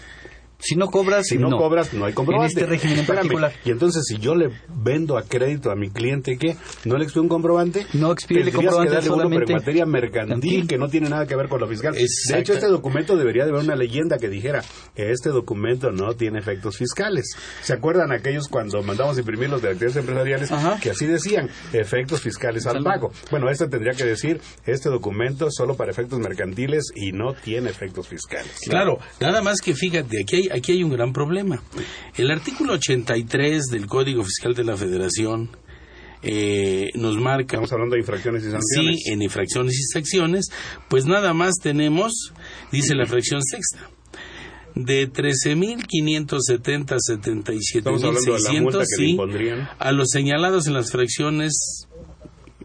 [0.59, 2.53] Si no cobras, Si no, cobras, no hay comprobante.
[2.53, 3.23] En este régimen en Espérame.
[3.23, 3.53] particular.
[3.65, 7.23] Y entonces, si yo le vendo a crédito a mi cliente que no le expido
[7.23, 10.79] un comprobante, No expide el comprobante que darle uno, pero solamente en materia mercantil, que
[10.79, 11.95] no tiene nada que ver con lo fiscal.
[11.95, 14.63] De hecho, este documento debería de haber una leyenda que dijera,
[14.95, 17.27] este documento no tiene efectos fiscales.
[17.63, 20.79] ¿Se acuerdan aquellos cuando mandamos imprimir los directivos empresariales Ajá.
[20.81, 23.13] que así decían, efectos fiscales al pago?
[23.31, 27.71] Bueno, este tendría que decir, este documento es solo para efectos mercantiles y no tiene
[27.71, 28.53] efectos fiscales.
[28.69, 31.63] Claro, nada más que fíjate, aquí hay, aquí hay un gran problema.
[32.17, 35.51] El artículo 83 del Código Fiscal de la Federación
[36.23, 38.97] eh, nos marca Estamos hablando de infracciones y sanciones.
[39.05, 40.49] Sí, en infracciones y secciones,
[40.89, 42.33] pues nada más tenemos,
[42.73, 43.91] dice la fracción sexta,
[44.75, 46.97] de 13.570
[47.75, 51.87] Estamos hablando de la multa 77.600 que le sí, a los señalados en las fracciones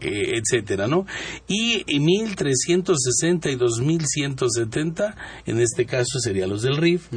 [0.02, 1.06] eh, etcétera, ¿no?
[1.48, 5.14] Y 1.360 y 2.170,
[5.46, 7.08] en este caso serían los del RIF,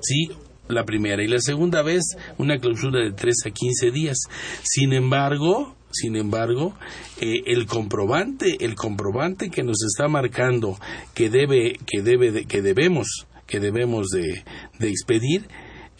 [0.00, 0.30] ¿sí?
[0.68, 2.02] La primera y la segunda vez,
[2.38, 4.16] una clausura de 3 a 15 días.
[4.62, 6.74] Sin embargo, sin embargo,
[7.20, 10.78] eh, el comprobante, el comprobante que nos está marcando
[11.14, 14.44] que debe, que debe, de- que debemos, que debemos de,
[14.78, 15.46] de expedir,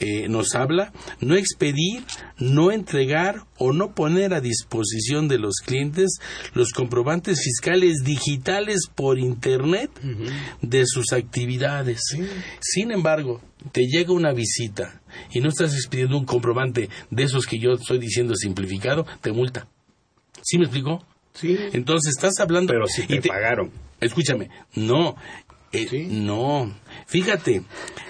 [0.02, 2.04] eh, nos habla no expedir,
[2.38, 6.18] no entregar o no poner a disposición de los clientes
[6.54, 9.90] los comprobantes fiscales digitales por internet
[10.60, 12.00] de sus actividades.
[12.60, 17.58] Sin embargo, te llega una visita y no estás expidiendo un comprobante de esos que
[17.58, 19.68] yo estoy diciendo simplificado, te multa.
[20.42, 21.04] ¿Sí me explicó?
[21.34, 21.56] Sí.
[21.72, 23.70] Entonces estás hablando Pero si y te pagaron.
[24.00, 25.14] Escúchame, no,
[25.72, 26.06] eh, ¿Sí?
[26.08, 26.72] no.
[27.06, 27.62] Fíjate,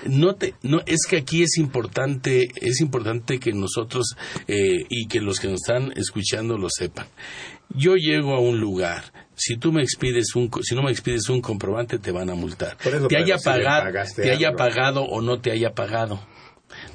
[0.04, 4.16] no te, no es que aquí es importante, es importante que nosotros
[4.48, 7.06] eh, y que los que nos están escuchando lo sepan.
[7.74, 9.04] Yo llego a un lugar.
[9.34, 12.76] Si tú me expides un, si no me expides un comprobante, te van a multar.
[12.76, 16.20] Por eso, te haya si pagado, pagaste te haya pagado o no te haya pagado.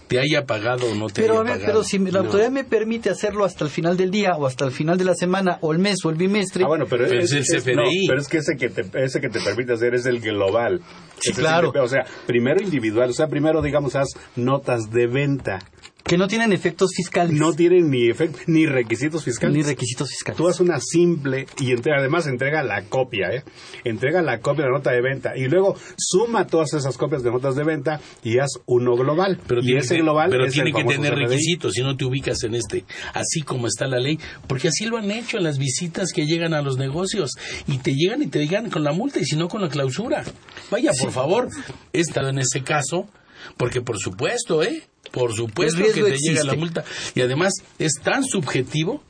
[0.07, 1.65] Te haya pagado o no te Pero haya a ver, pagado.
[1.67, 2.25] pero si la No.
[2.25, 5.13] autoridad me permite hacerlo hasta el final del día o hasta el final de la
[5.15, 7.63] semana o el mes o el bimestre, Ah, bueno, pero, Pero es, es el es-
[7.63, 7.75] CFDI.
[7.75, 10.81] no, pero es que ese que, te, ese que te permite hacer es el global.
[11.19, 11.73] Sí, Ese claro.
[11.75, 15.59] o sea, primero individual, o sea, primero, digamos, haz notas de venta.
[16.07, 19.55] Que no tienen efectos fiscales No tienen ni efecto, ni requisitos fiscales.
[19.55, 20.37] ni requisitos fiscales.
[20.37, 23.43] Tú haces una simple y entrega, además entrega la copia, ¿eh?
[23.83, 27.31] Entrega la copia de la nota de venta y luego suma todas esas copias de
[27.31, 29.39] notas de venta y haz uno global.
[29.47, 31.97] Pero y tiene ese que, global pero es tiene el que tener requisitos, si no
[31.97, 34.17] te ubicas en este, así como está la ley,
[34.47, 37.31] porque así lo han hecho en las visitas que llegan a los negocios
[37.67, 40.23] y te llegan y te llegan con la multa y si no con la clausura.
[40.71, 41.49] Vaya, por favor,
[41.93, 43.07] está en ese caso,
[43.55, 44.83] porque por supuesto, ¿eh?
[45.11, 46.83] Por supuesto que te llega la multa
[47.15, 49.03] y además es tan subjetivo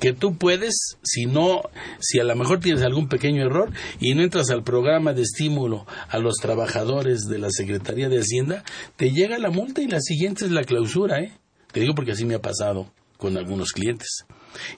[0.00, 1.62] que tú puedes, si no,
[2.00, 3.70] si a lo mejor tienes algún pequeño error
[4.00, 8.64] y no entras al programa de estímulo a los trabajadores de la Secretaría de Hacienda,
[8.96, 11.32] te llega la multa y la siguiente es la clausura, ¿eh?
[11.70, 14.26] Te digo porque así me ha pasado con algunos clientes.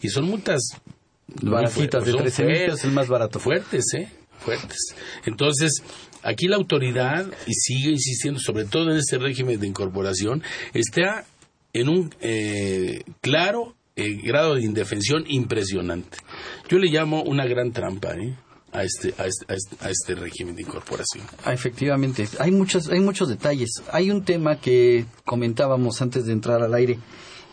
[0.03, 0.61] Y son multas
[1.41, 3.41] muy Baratitas, de son 13 mil pesos el más barato.
[3.41, 4.09] Fuertes, ¿eh?
[4.39, 4.95] Fuertes.
[5.25, 5.83] Entonces,
[6.25, 11.25] aquí la autoridad, y sigue insistiendo, sobre todo en este régimen de incorporación, está
[11.73, 16.19] en un eh, claro eh, grado de indefensión impresionante.
[16.69, 18.35] Yo le llamo una gran trampa, ¿eh?
[18.73, 21.25] A este, a, este, a este- este régimen de incorporación.
[21.45, 23.71] Ah, efectivamente, hay muchos, hay muchos detalles.
[23.93, 26.99] Hay un tema que comentábamos antes de entrar al aire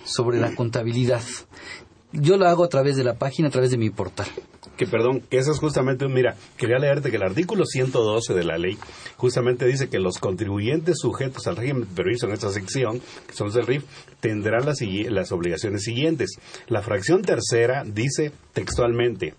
[0.04, 1.22] sobre la contabilidad.
[2.12, 4.28] Yo lo hago a través de la página, a través de mi portal.
[4.82, 8.58] Que perdón, que eso es justamente, mira, quería leerte que el artículo 112 de la
[8.58, 8.80] ley
[9.16, 13.54] justamente dice que los contribuyentes sujetos al régimen previsto en esta sección, que son los
[13.54, 13.84] del RIF,
[14.22, 16.32] tendrán las, las obligaciones siguientes.
[16.68, 19.36] La fracción tercera dice textualmente,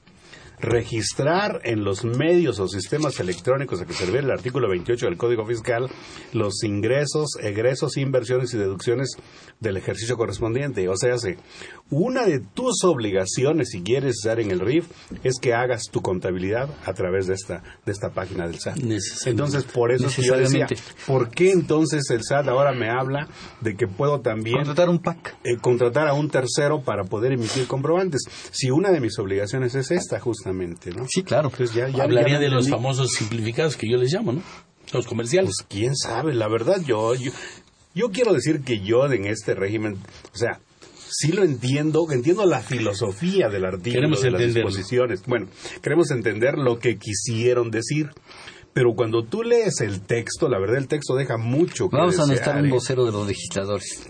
[0.63, 5.17] registrar en los medios o sistemas electrónicos a que se refiere el artículo 28 del
[5.17, 5.89] Código Fiscal
[6.33, 9.11] los ingresos, egresos, inversiones y deducciones
[9.61, 10.89] del ejercicio correspondiente.
[10.89, 11.37] O sea, se-
[11.91, 14.87] una de tus obligaciones, si quieres estar en el RIF,
[15.25, 18.79] es que hagas tu contabilidad a través de esta, de esta página del SAT.
[19.27, 20.67] Entonces, por eso es que yo decía.
[21.07, 23.29] ¿por qué entonces el SAT ahora me habla
[23.61, 25.37] de que puedo también Contratar un pack.
[25.45, 28.23] eh, contratar a un tercero para poder emitir comprobantes?
[28.53, 30.52] Si una de mis obligaciones es esta, justamente,
[30.93, 31.07] ¿no?
[31.09, 31.49] Sí, claro.
[31.51, 34.43] Entonces ya, ya- Hablaría ya de los famosos simplificados que yo les llamo, ¿no?
[34.93, 35.53] Los comerciales.
[35.59, 37.33] Pues quién sabe, la verdad yo, yo,
[37.95, 39.97] yo quiero decir que yo en este régimen,
[40.35, 40.61] o sea,
[41.09, 45.23] sí lo entiendo, entiendo la filosofía del artículo, Queremos de las disposiciones.
[45.27, 45.47] Bueno,
[45.83, 48.11] queremos entender lo que quisieron decir.
[48.75, 52.23] Pero cuando tú lees el texto, la verdad el texto deja mucho que Vamos a
[52.23, 52.71] desear, necesitar un ¿eh?
[52.71, 54.09] vocero de los legisladores.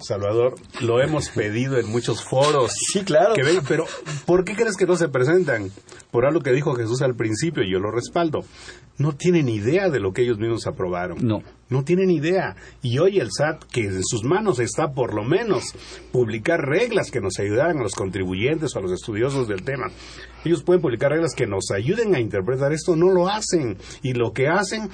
[0.00, 2.72] Salvador, lo hemos pedido en muchos foros.
[2.92, 3.34] Sí, claro.
[3.34, 3.84] Que pero
[4.26, 5.70] ¿por qué crees que no se presentan?
[6.10, 8.44] Por algo que dijo Jesús al principio y yo lo respaldo.
[8.96, 11.18] No tienen idea de lo que ellos mismos aprobaron.
[11.24, 11.42] No.
[11.68, 12.56] No tienen idea.
[12.82, 15.74] Y hoy el SAT, que en sus manos está por lo menos
[16.10, 19.86] publicar reglas que nos ayudaran a los contribuyentes o a los estudiosos del tema.
[20.44, 23.76] Ellos pueden publicar reglas que nos ayuden a interpretar esto, no lo hacen.
[24.02, 24.88] Y lo que hacen,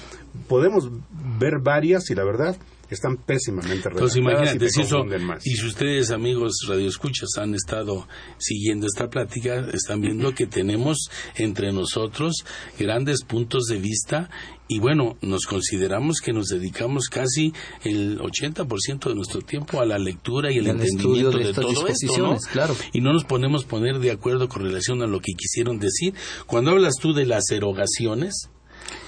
[0.48, 0.90] podemos
[1.38, 2.56] ver varias y la verdad
[2.90, 5.46] están pésimamente Entonces redactadas imagínate, y eso, más.
[5.46, 8.06] y si ustedes amigos radioescuchas han estado
[8.38, 12.44] siguiendo esta plática, están viendo que tenemos entre nosotros
[12.78, 14.30] grandes puntos de vista
[14.66, 19.98] y bueno, nos consideramos que nos dedicamos casi el 80% de nuestro tiempo a la
[19.98, 22.74] lectura y el entendimiento de de, estas todo esto, claro.
[22.94, 26.14] Y no nos ponemos poner de acuerdo con relación a lo que quisieron decir.
[26.46, 28.48] Cuando hablas tú de las erogaciones,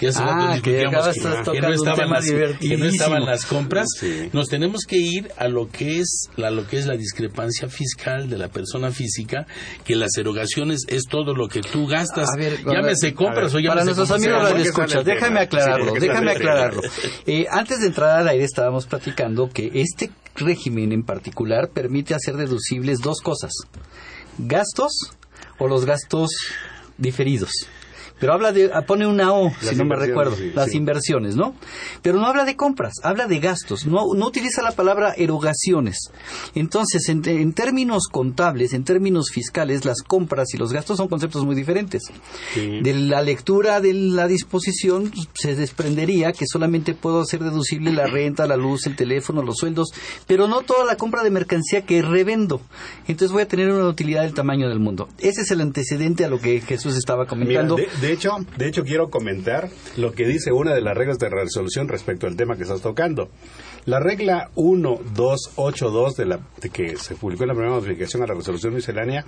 [0.00, 2.84] que hace Ah, rato que no estaban las, que no divertidísimo.
[2.84, 4.28] estaban las compras, Sí.
[4.32, 8.28] nos tenemos que ir a lo que es la lo que es la discrepancia fiscal
[8.28, 9.46] de la persona física,
[9.84, 13.54] que las erogaciones es todo lo que tú gastas, A ver, llámese a ver, compras
[13.54, 16.30] o llámese Para nuestros amigos ¿por qué radio escuchas, déjame aclararlo, Sí, ¿por qué déjame
[16.32, 16.82] aclararlo.
[17.26, 22.36] Eh, antes de entrar al aire estábamos platicando que este régimen en particular permite hacer
[22.36, 23.52] deducibles dos cosas,
[24.38, 24.92] gastos
[25.58, 26.30] o los gastos
[26.98, 27.50] diferidos.
[28.18, 30.76] Pero habla de, ah, pone una O, Las si no me recuerdo, sí, las sí.
[30.78, 31.54] inversiones, ¿no?
[32.02, 36.10] Pero no habla de compras, habla de gastos, no, no utiliza la palabra erogaciones.
[36.54, 41.44] Entonces, en, en términos contables, en términos fiscales, las compras y los gastos son conceptos
[41.44, 42.04] muy diferentes.
[42.54, 42.80] Sí.
[42.82, 48.46] De la lectura de la disposición se desprendería que solamente puedo hacer deducible la renta,
[48.46, 49.88] la luz, el teléfono, los sueldos,
[50.26, 52.60] pero no toda la compra de mercancía que revendo.
[53.08, 55.08] Entonces voy a tener una utilidad del tamaño del mundo.
[55.18, 57.76] Ese es el antecedente a lo que Jesús estaba Mira, comentando.
[57.76, 61.28] de, de hecho, de hecho quiero comentar lo que dice una de las reglas de
[61.28, 63.30] resolución respecto al tema que estás tocando.
[63.84, 68.34] La regla 1282 de la de que se publicó en la primera modificación a la
[68.34, 69.24] resolución miscelánea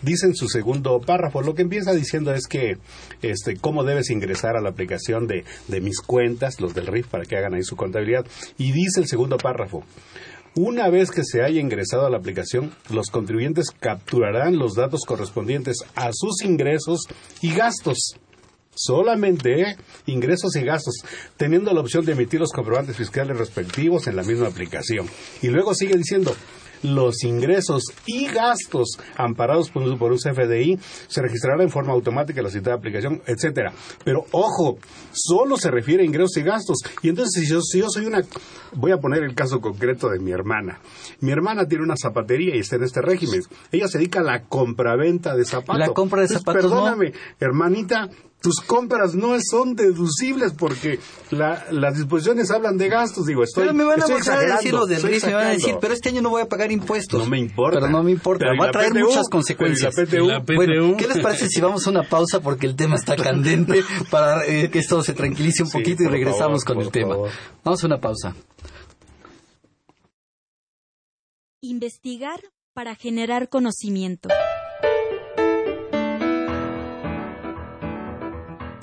[0.00, 2.78] dice en su segundo párrafo lo que empieza diciendo es que
[3.20, 7.26] este cómo debes ingresar a la aplicación de, de mis cuentas, los del RIF para
[7.26, 8.24] que hagan ahí su contabilidad
[8.56, 9.84] y dice el segundo párrafo
[10.54, 15.78] una vez que se haya ingresado a la aplicación, los contribuyentes capturarán los datos correspondientes
[15.94, 17.00] a sus ingresos
[17.40, 18.18] y gastos.
[18.74, 19.76] Solamente ¿eh?
[20.06, 20.94] ingresos y gastos,
[21.36, 25.06] teniendo la opción de emitir los comprobantes fiscales respectivos en la misma aplicación.
[25.42, 26.34] Y luego sigue diciendo,
[26.82, 32.40] los ingresos y gastos amparados por un, por un CFDI se registrarán en forma automática
[32.40, 33.72] en la citada aplicación, etcétera.
[34.04, 34.78] Pero ojo,
[35.12, 36.78] solo se refiere a ingresos y gastos.
[37.02, 38.22] Y entonces si yo, si yo soy una,
[38.74, 40.80] voy a poner el caso concreto de mi hermana.
[41.20, 43.42] Mi hermana tiene una zapatería y está en este régimen.
[43.70, 45.78] Ella se dedica a la compraventa de zapatos.
[45.78, 46.82] La compra de Entonces, zapatos, ¿no?
[46.82, 48.08] Perdóname, hermanita.
[48.42, 50.98] Tus compras no son deducibles porque
[51.30, 53.26] la- las disposiciones hablan de gastos.
[53.26, 55.46] Digo, estoy, pero me van a volver a decir exagerando, lo del RIF, me van
[55.46, 57.20] a decir, pero este año no voy a pagar impuestos.
[57.20, 57.78] No me importa.
[57.80, 58.98] Pero no me importa, Pero ¿y va a traer PTU?
[59.00, 59.94] muchas ¿y la consecuencias.
[59.94, 60.26] PTU?
[60.26, 60.54] La PTU.
[60.56, 64.44] Bueno, ¿qué les parece si vamos a una pausa porque el tema está candente para
[64.46, 67.14] eh, que esto se tranquilice un Sí, poquito y regresamos favor, con el tema?
[67.14, 67.30] favor.
[67.62, 68.34] Vamos a una pausa.
[71.60, 72.40] Investigar
[72.74, 74.28] para generar conocimiento.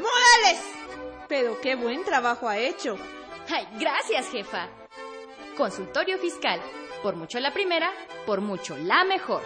[0.00, 0.60] ¡Morales!
[1.28, 2.96] Pero qué buen trabajo ha hecho.
[3.48, 4.68] Ay, gracias, jefa.
[5.56, 6.60] Consultorio Fiscal.
[7.02, 7.90] Por mucho la primera,
[8.26, 9.42] por mucho la mejor.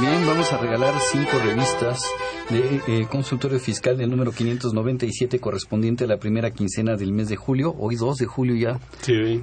[0.00, 2.02] Bien, vamos a regalar cinco revistas
[2.50, 7.36] de eh, consultorio fiscal del número 597 correspondiente a la primera quincena del mes de
[7.36, 8.80] julio, hoy 2 de julio ya.
[9.02, 9.42] Sí.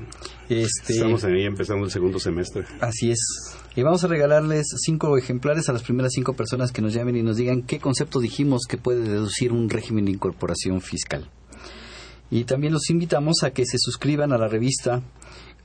[0.49, 2.65] Este, Estamos ahí empezando el segundo semestre.
[2.81, 3.19] Así es.
[3.75, 7.23] Y vamos a regalarles cinco ejemplares a las primeras cinco personas que nos llamen y
[7.23, 11.29] nos digan qué concepto dijimos que puede deducir un régimen de incorporación fiscal.
[12.31, 15.01] Y también los invitamos a que se suscriban a la revista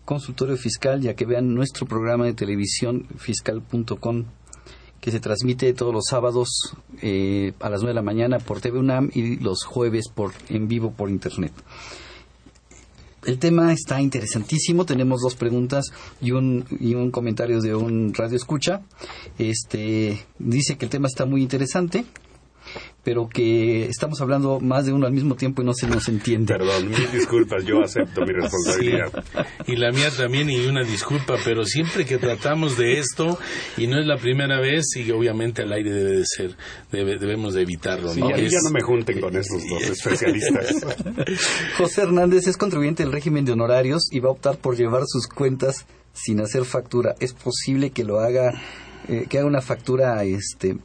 [0.05, 4.25] Consultorio Fiscal y a que vean nuestro programa de televisión fiscal.com
[5.01, 6.49] que se transmite todos los sábados
[7.03, 10.67] eh, a las 9 de la mañana por TV UNAM y los jueves por en
[10.67, 11.53] vivo por internet.
[13.27, 14.87] El tema está interesantísimo.
[14.87, 15.87] Tenemos dos preguntas
[16.21, 18.83] y un, y un comentario de un radio escucha.
[19.39, 22.07] Este dice que el tema está muy interesante
[23.05, 26.55] pero que estamos hablando más de uno al mismo tiempo y no se nos entiende.
[26.55, 29.25] Perdón, mil disculpas, yo acepto mi responsabilidad.
[29.67, 33.39] y la mía también, y una disculpa, pero siempre que tratamos de esto,
[33.77, 36.57] y no es la primera vez, y obviamente al aire debe de ser,
[36.91, 38.15] debemos de evitarlo.
[38.15, 38.31] ¿no?
[38.31, 40.85] ya no me junten con esos dos especialistas.
[41.77, 45.27] José Hernández es contribuyente del régimen de honorarios y va a optar por llevar sus
[45.27, 45.85] cuentas
[46.15, 47.15] sin hacer factura.
[47.21, 48.53] ¿Es posible que lo haga,
[49.09, 50.79] eh, que haga una factura este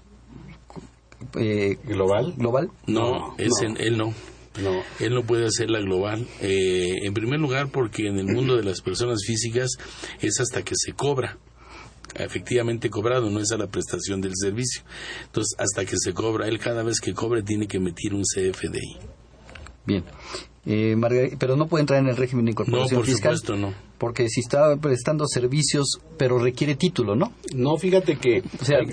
[1.38, 2.34] eh, global.
[2.38, 2.70] global?
[2.88, 4.14] No, es él no.
[4.62, 4.84] No.
[5.00, 6.28] Él no puede hacer la global.
[6.42, 9.70] Eh, en primer lugar, porque en el mundo de las personas físicas
[10.22, 11.38] es hasta que se cobra.
[12.16, 14.82] Efectivamente cobrado, no es a la prestación del servicio.
[15.26, 18.98] Entonces, hasta que se cobra, él cada vez que cobre tiene que emitir un CFDI.
[19.86, 20.04] Bien.
[20.72, 20.96] Eh,
[21.40, 23.36] pero no puede entrar en el régimen de incorporación no, por fiscal.
[23.36, 23.74] Supuesto, no.
[23.98, 27.34] Porque si está prestando servicios, pero requiere título, ¿no?
[27.56, 28.44] No, fíjate que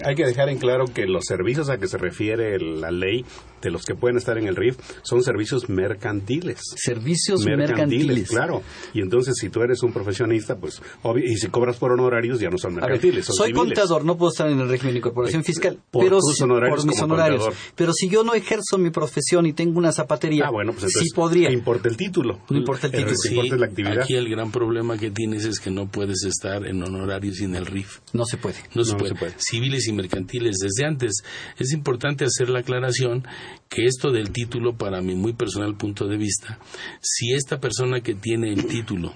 [0.02, 3.26] hay, que dejar en claro que los servicios a que se refiere la ley
[3.66, 6.60] de los que pueden estar en el RIF son servicios mercantiles.
[6.76, 8.28] Servicios mercantiles.
[8.28, 8.62] claro.
[8.94, 10.80] Y entonces, si tú eres un profesionista, pues,
[11.16, 13.26] y si cobras por honorarios, ya no son mercantiles.
[13.26, 15.78] soy contador, no puedo estar en el régimen de incorporación fiscal.
[15.90, 17.48] Por pero tus honorarios por mis honorarios.
[17.74, 21.10] Pero si yo no ejerzo mi profesión y tengo una zapatería, ah, bueno, pues sí
[21.14, 21.48] podría.
[21.48, 22.40] No importa el título.
[22.48, 23.14] No importa el título.
[23.30, 24.02] importa la actividad.
[24.02, 27.66] Aquí el gran problema que tienes es que no puedes estar en honorarios sin el
[27.66, 27.98] RIF.
[28.12, 28.56] No se puede.
[28.74, 29.34] No, se, puede.
[29.38, 31.22] Civiles y mercantiles desde antes.
[31.58, 33.26] Es importante hacer la aclaración
[33.68, 36.58] que esto del título, para mi muy personal punto de vista,
[37.00, 39.14] si esta persona que tiene el título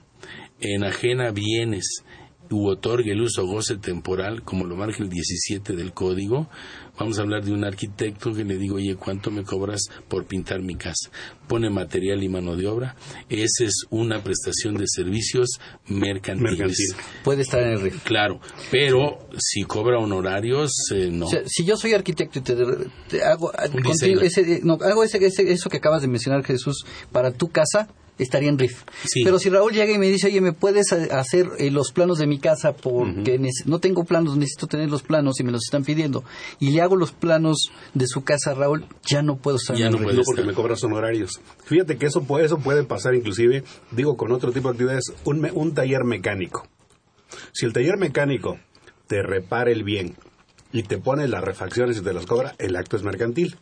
[0.60, 2.04] enajena bienes
[2.50, 6.48] u otorgue el uso o goce temporal, como lo marca el 17 del código,
[6.98, 10.60] vamos a hablar de un arquitecto que le digo, oye, ¿cuánto me cobras por pintar
[10.60, 11.10] mi casa?
[11.46, 12.96] Pone material y mano de obra.
[13.28, 16.94] Esa es una prestación de servicios mercantiles.
[17.24, 18.02] Puede estar en el RIF.
[18.04, 18.40] Claro,
[18.70, 21.26] pero si cobra honorarios, eh, no.
[21.46, 23.52] si yo soy arquitecto y te, hago,
[24.22, 27.88] ese, no, hago ese, eso que acabas de mencionar, Jesús, para tu casa,
[28.22, 28.82] estaría en RIF.
[29.24, 32.26] Pero si Raúl llega y me dice, oye, ¿me puedes hacer eh, los planos de
[32.26, 36.24] mi casa porque no tengo planos, necesito tener los planos y me los están pidiendo?
[36.58, 39.98] Y le hago los planos de su casa, Raúl, ya no puedo estar en no
[39.98, 40.24] RIF.
[40.24, 41.40] porque me cobras honorarios.
[41.64, 45.48] Fíjate que eso puede, eso puede pasar inclusive, digo, con otro tipo de actividades, un,
[45.54, 46.66] un taller mecánico.
[47.52, 48.58] Si el taller mecánico
[49.06, 50.16] te repara el bien
[50.72, 53.56] y te pone las refacciones y te las cobra, el acto es mercantil.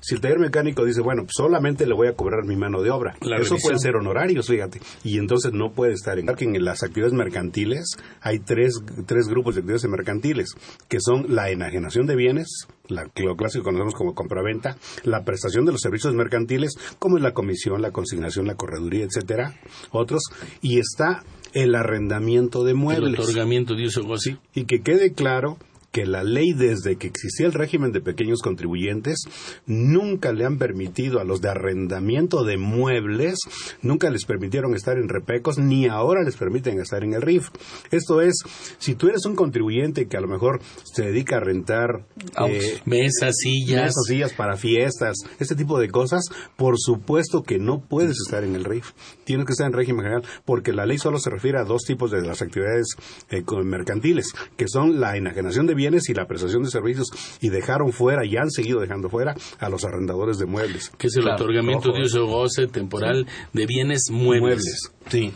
[0.00, 3.16] Si el taller mecánico dice, bueno, solamente le voy a cobrar mi mano de obra,
[3.40, 7.96] eso puede ser honorarios, fíjate, y entonces no puede estar en, en las actividades mercantiles.
[8.20, 10.54] Hay tres, tres grupos de actividades mercantiles,
[10.88, 15.64] que son la enajenación de bienes, la, lo clásico que conocemos como compraventa, la prestación
[15.64, 19.54] de los servicios mercantiles, como es la comisión, la consignación, la correduría, etcétera,
[19.90, 20.22] otros,
[20.62, 23.14] y está el arrendamiento de muebles.
[23.14, 25.58] El otorgamiento de uso sí, Y que quede claro
[25.92, 29.24] que la ley desde que existía el régimen de pequeños contribuyentes
[29.66, 33.38] nunca le han permitido a los de arrendamiento de muebles,
[33.82, 37.48] nunca les permitieron estar en repecos, ni ahora les permiten estar en el RIF.
[37.90, 38.34] Esto es,
[38.78, 42.06] si tú eres un contribuyente que a lo mejor se dedica a rentar
[42.46, 46.24] eh, mesas, sillas, mesas, sillas para fiestas, este tipo de cosas,
[46.56, 48.92] por supuesto que no puedes estar en el RIF.
[49.24, 52.10] Tienes que estar en régimen general porque la ley solo se refiere a dos tipos
[52.10, 52.86] de las actividades
[53.30, 57.08] eh, mercantiles, que son la enajenación de bienes y la prestación de servicios,
[57.40, 60.90] y dejaron fuera y han seguido dejando fuera a los arrendadores de muebles.
[60.98, 64.40] Que es el otorgamiento de uso goce temporal de bienes muebles.
[64.40, 64.92] muebles.
[65.08, 65.32] Sí.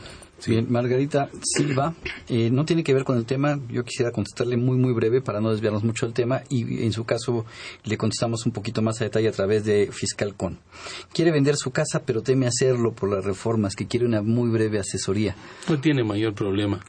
[0.47, 1.95] Bien, Margarita Silva,
[2.29, 5.41] eh, no tiene que ver con el tema, yo quisiera contestarle muy, muy breve para
[5.41, 7.45] no desviarnos mucho del tema y en su caso
[7.85, 10.59] le contestamos un poquito más a detalle a través de Fiscalcon.
[11.13, 14.81] Quiere vender su casa, pero teme hacerlo por las reformas, que quiere una muy breve
[14.81, 15.37] asesoría.
[15.69, 16.81] No tiene mayor problema.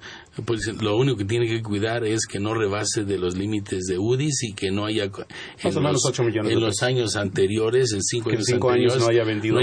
[0.46, 4.00] Pues, lo único que tiene que cuidar es que no rebase de los límites de
[4.00, 8.72] UDIs y que no haya en, los, en los años anteriores, en cinco, años, cinco
[8.72, 9.60] años, no haya vendido,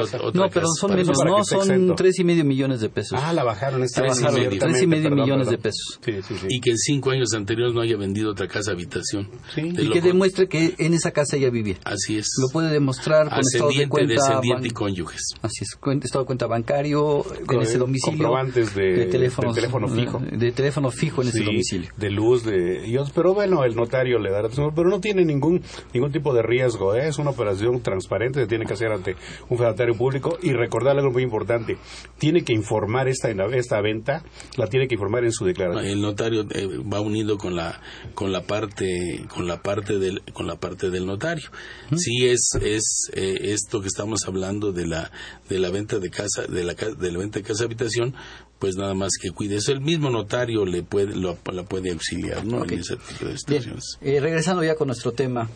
[0.00, 3.18] otra, No, pero son menos, no, son tres y medio millones de pesos.
[3.20, 5.98] Ah, la bajaron tres, y medio, tres y medio millones de pesos.
[6.04, 9.28] Sí, sí, y que en cinco años anteriores no haya vendido otra casa habitación.
[9.56, 11.78] y que demuestre que en esa casa ella vivía.
[11.84, 12.28] Así es.
[12.40, 14.14] Lo puede demostrar con estado de cuenta.
[14.14, 15.34] descendiente y cónyuges.
[15.42, 18.18] Así es, estado de cuenta bancario, en ese domicilio.
[18.18, 19.52] Comprobantes de, teléfono
[19.88, 20.11] fijo.
[20.18, 21.90] De teléfono fijo en ese domicilio.
[21.96, 22.82] De luz, de...
[23.14, 24.48] pero bueno, el notario le dará...
[24.48, 27.08] Pero no tiene ningún, ningún tipo de riesgo, ¿eh?
[27.08, 29.16] es una operación transparente, se tiene que hacer ante
[29.48, 31.78] un fedatario público y recordar algo muy importante,
[32.18, 34.22] tiene que informar esta, esta venta,
[34.56, 35.84] la tiene que informar en su declaración.
[35.84, 37.80] El notario eh, va unido con la,
[38.14, 41.48] con la parte, con la parte del, con la parte del notario.
[41.96, 45.10] Sí es, es eh, esto que estamos hablando de la,
[45.48, 48.14] de la venta de casa, de la, de la venta de casa habitación,
[48.62, 49.56] pues nada más que cuide.
[49.56, 52.62] Es el mismo notario le puede, lo, la puede auxiliar ¿no?
[52.64, 53.98] en ese tipo de situaciones.
[54.00, 55.50] Eh, regresando ya con nuestro tema,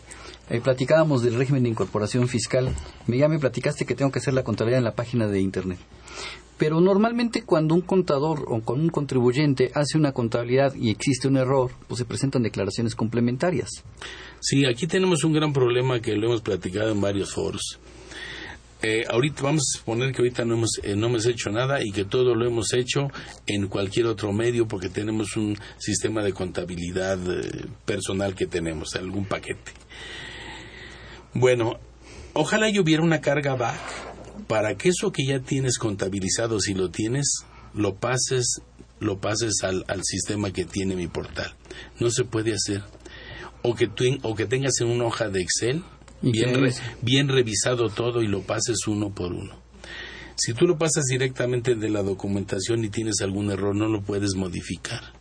[0.49, 2.69] eh, platicábamos del régimen de incorporación fiscal.
[3.05, 5.79] Me, ya me platicaste que tengo que hacer la contabilidad en la página de Internet.
[6.57, 11.37] Pero normalmente cuando un contador o con un contribuyente hace una contabilidad y existe un
[11.37, 13.69] error, pues se presentan declaraciones complementarias.
[14.41, 17.79] Sí, aquí tenemos un gran problema que lo hemos platicado en varios foros.
[18.83, 21.91] Eh, ahorita vamos a suponer que ahorita no hemos, eh, no hemos hecho nada y
[21.91, 23.07] que todo lo hemos hecho
[23.47, 29.25] en cualquier otro medio porque tenemos un sistema de contabilidad eh, personal que tenemos, algún
[29.25, 29.71] paquete.
[31.33, 31.79] Bueno,
[32.33, 33.81] ojalá yo hubiera una carga back
[34.47, 38.61] para que eso que ya tienes contabilizado, si lo tienes, lo pases,
[38.99, 41.55] lo pases al, al sistema que tiene mi portal.
[41.99, 42.83] No se puede hacer.
[43.63, 45.83] O que, tú, o que tengas en una hoja de Excel
[46.21, 46.53] bien,
[47.01, 49.55] bien revisado todo y lo pases uno por uno.
[50.35, 54.35] Si tú lo pasas directamente de la documentación y tienes algún error, no lo puedes
[54.35, 55.16] modificar.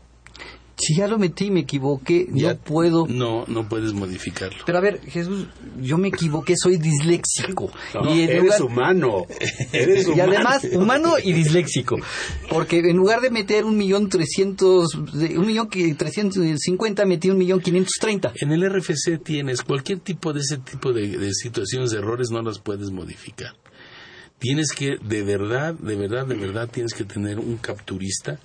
[0.78, 3.06] Si ya lo metí y me equivoqué, ya, no puedo.
[3.06, 4.58] No, no puedes modificarlo.
[4.66, 5.46] Pero a ver, Jesús,
[5.80, 7.70] yo me equivoqué, soy disléxico.
[8.12, 9.26] y eres humano.
[9.72, 11.96] Eres Y además, humano y disléxico.
[12.50, 17.60] Porque en lugar de meter un millón trescientos, un millón trescientos cincuenta, metí un millón
[17.60, 18.32] quinientos treinta.
[18.38, 22.42] En el RFC tienes cualquier tipo de ese tipo de, de situaciones, de errores, no
[22.42, 23.54] las puedes modificar.
[24.38, 28.38] Tienes que, de verdad, de verdad, de verdad, tienes que tener un capturista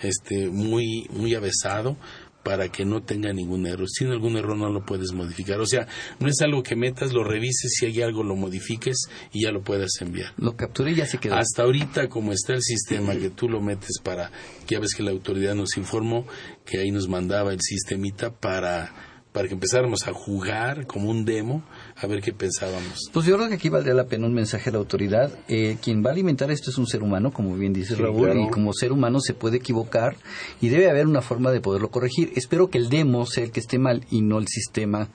[0.00, 1.96] este, muy, muy avesado
[2.44, 3.88] para que no tenga ningún error.
[3.88, 5.58] Si tiene algún error no lo puedes modificar.
[5.60, 5.88] O sea,
[6.20, 9.62] no es algo que metas, lo revises, si hay algo lo modifiques y ya lo
[9.62, 10.32] puedas enviar.
[10.36, 11.34] Lo capturé y ya se quedó.
[11.34, 14.30] Hasta ahorita, como está el sistema que tú lo metes para,
[14.68, 16.26] ya ves que la autoridad nos informó
[16.64, 18.92] que ahí nos mandaba el sistemita para
[19.32, 21.64] para que empezáramos a jugar como un demo
[22.04, 23.10] a ver qué pensábamos.
[23.12, 25.32] Pues yo creo que aquí valdría la pena un mensaje a la autoridad.
[25.48, 28.50] Eh, quien va a alimentar esto es un ser humano, como bien dice Raúl, y
[28.50, 30.16] como ser humano se puede equivocar
[30.60, 32.32] y debe haber una forma de poderlo corregir.
[32.36, 35.08] Espero que el demo sea el que esté mal y no el sistema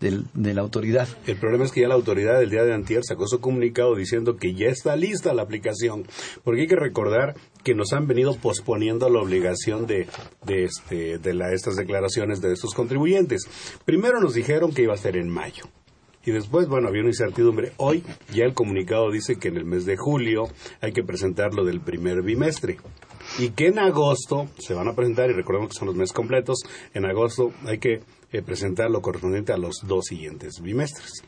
[0.00, 1.08] de la autoridad.
[1.26, 4.36] El problema es que ya la autoridad del día de antier sacó su comunicado diciendo
[4.36, 6.06] que ya está lista la aplicación,
[6.44, 7.34] porque hay que recordar
[7.64, 10.06] que nos han venido posponiendo la obligación de,
[10.44, 13.48] de, este, de la, estas declaraciones de estos contribuyentes.
[13.84, 15.64] Primero nos dijeron que iba a ser en mayo.
[16.26, 17.72] Y después, bueno, había una incertidumbre.
[17.76, 18.02] Hoy
[18.34, 20.48] ya el comunicado dice que en el mes de julio
[20.80, 22.78] hay que presentarlo del primer bimestre.
[23.38, 26.58] Y que en agosto se van a presentar, y recordemos que son los meses completos,
[26.94, 28.00] en agosto hay que
[28.32, 31.22] eh, presentar lo correspondiente a los dos siguientes bimestres.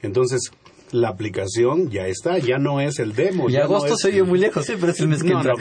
[0.00, 0.50] Entonces,
[0.92, 3.48] la aplicación ya está, ya no es el demo.
[3.48, 4.74] Y agosto se oye muy lejos, ¿sí?
[4.78, 5.54] pero es el mes que entra.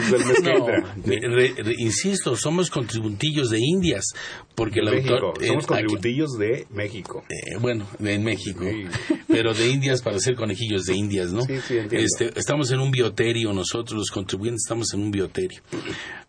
[1.78, 4.06] insisto, somos contributillos de Indias,
[4.56, 5.34] porque el autor...
[5.46, 7.24] Somos contributillos de México.
[7.30, 8.66] Eh, bueno, en México,
[9.28, 11.42] pero de Indias para ser conejillos de Indias, ¿no?
[11.42, 15.62] Sí, sí, este, estamos en un bioterio, nosotros los contribuyentes estamos en un bioterio.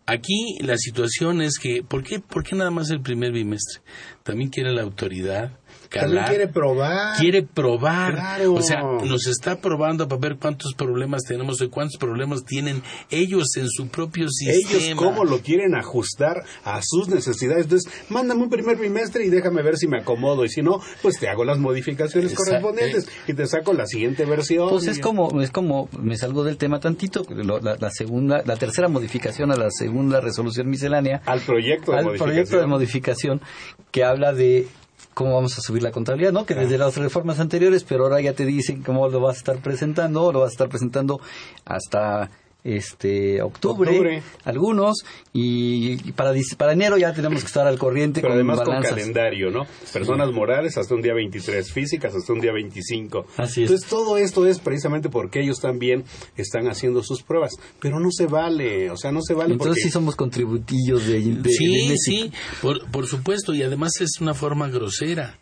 [0.05, 3.81] Aquí la situación es que, ¿por qué, ¿por qué nada más el primer bimestre?
[4.23, 5.58] También quiere la autoridad
[5.89, 7.17] también quiere probar.
[7.17, 8.41] Quiere probar.
[8.47, 13.55] O sea, nos está probando para ver cuántos problemas tenemos y cuántos problemas tienen ellos
[13.57, 14.83] en su propio sistema.
[14.83, 17.65] Ellos cómo lo quieren ajustar a sus necesidades.
[17.65, 20.45] Entonces, mándame un primer bimestre y déjame ver si me acomodo.
[20.45, 24.69] Y si no, pues te hago las modificaciones correspondientes y te saco la siguiente versión.
[24.69, 28.87] Pues es como, es como, me salgo del tema tantito, la, la, segunda, la tercera
[28.87, 31.21] modificación a la segunda resolución miscelánea.
[31.25, 33.41] Al proyecto de al proyecto de modificación
[33.91, 34.67] que habla de
[35.19, 36.45] cómo vamos a subir la contabilidad, ¿no?
[36.45, 39.57] Que desde las reformas anteriores, pero ahora ya te dicen cómo lo vas a estar
[39.57, 41.19] presentando, lo vas a estar presentando
[41.65, 42.29] hasta
[42.63, 48.59] este octubre, algunos y, para para enero ya tenemos que estar al corriente pero además
[48.61, 53.63] con calendario no personas morales hasta un día 23 físicas hasta un día 25 así
[53.63, 53.69] es.
[53.69, 56.03] Entonces todo esto es precisamente porque ellos también
[56.35, 57.53] están haciendo sus pruebas.
[57.79, 61.95] Pero no se vale o sea no se vale entonces sí somos contributillos de, sí
[61.97, 62.31] sí
[62.61, 65.37] por, por supuesto y además es una forma grosera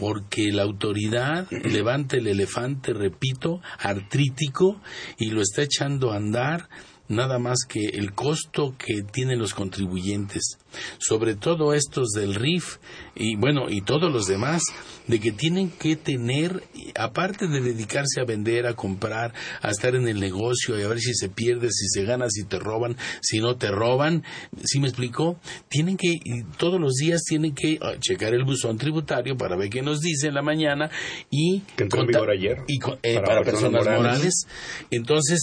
[0.00, 4.80] porque la autoridad levanta el elefante, repito, artrítico
[5.18, 6.70] y lo está echando a andar
[7.10, 10.58] nada más que el costo que tienen los contribuyentes,
[10.98, 12.76] sobre todo estos del RIF
[13.14, 14.62] y bueno, y todos los demás,
[15.06, 16.62] de que tienen que tener,
[16.94, 21.00] aparte de dedicarse a vender, a comprar, a estar en el negocio y a ver
[21.00, 24.22] si se pierde, si se gana, si te roban, si no te roban,
[24.62, 25.38] ¿sí me explicó?
[25.68, 26.20] Tienen que,
[26.56, 30.28] todos los días tienen que ah, checar el buzón tributario para ver qué nos dice
[30.28, 30.90] en la mañana
[31.28, 31.60] y...
[31.76, 32.58] Que entró ayer.
[32.68, 34.46] Y, eh, para, personas, morales.
[34.90, 35.40] Entonces,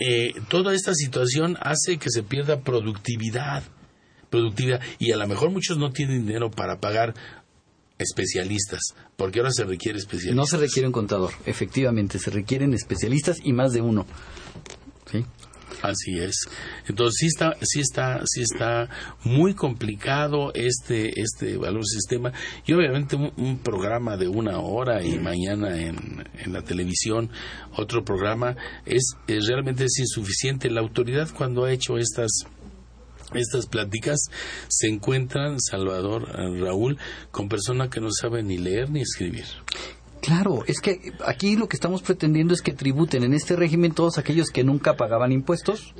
[0.00, 3.62] eh, toda esta situación hace que se pierda productividad
[4.34, 7.14] productividad y a lo mejor muchos no tienen dinero para pagar
[7.98, 8.80] especialistas,
[9.16, 10.34] porque ahora se requiere especialistas.
[10.34, 14.06] No se requiere un contador, efectivamente, se requieren especialistas y más de uno.
[15.10, 15.24] ¿Sí?
[15.82, 16.48] Así es.
[16.88, 18.88] Entonces sí está, sí está, sí está
[19.24, 22.32] muy complicado este, este valor sistema
[22.66, 27.30] y obviamente un, programa de una hora y mañana en, en la televisión
[27.76, 30.70] otro programa es, es realmente es insuficiente.
[30.70, 32.46] La autoridad cuando ha hecho estas
[33.32, 34.18] estas pláticas
[34.68, 36.98] se encuentran, Salvador, eh, Raúl,
[37.30, 39.46] con personas que no saben ni leer ni escribir.
[40.24, 44.16] Claro, es que aquí lo que estamos pretendiendo es que tributen en este régimen todos
[44.16, 45.94] aquellos que nunca pagaban impuestos,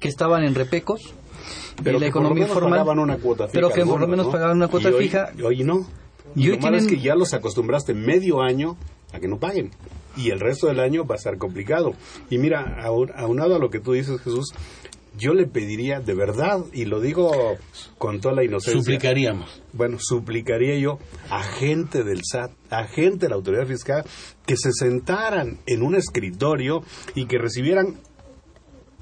[0.00, 1.12] que estaban en repecos,
[1.84, 4.90] pero la economía formal, una cuota fija, pero que por lo menos pagaban una cuota
[4.92, 5.32] fija.
[5.36, 5.86] Y hoy no.
[6.34, 6.80] Y hoy tienen...
[6.80, 8.78] es que ya los acostumbraste medio año
[9.12, 9.70] a que no paguen.
[10.16, 11.92] Y el resto del año va a estar complicado.
[12.30, 12.82] Y mira,
[13.16, 14.54] aunado a lo que tú dices, Jesús,
[15.16, 17.56] yo le pediría de verdad, y lo digo
[17.98, 18.80] con toda la inocencia.
[18.80, 19.62] Suplicaríamos.
[19.72, 20.98] Bueno, suplicaría yo
[21.30, 24.04] a gente del SAT, a gente de la autoridad fiscal,
[24.46, 26.82] que se sentaran en un escritorio
[27.14, 28.00] y que recibieran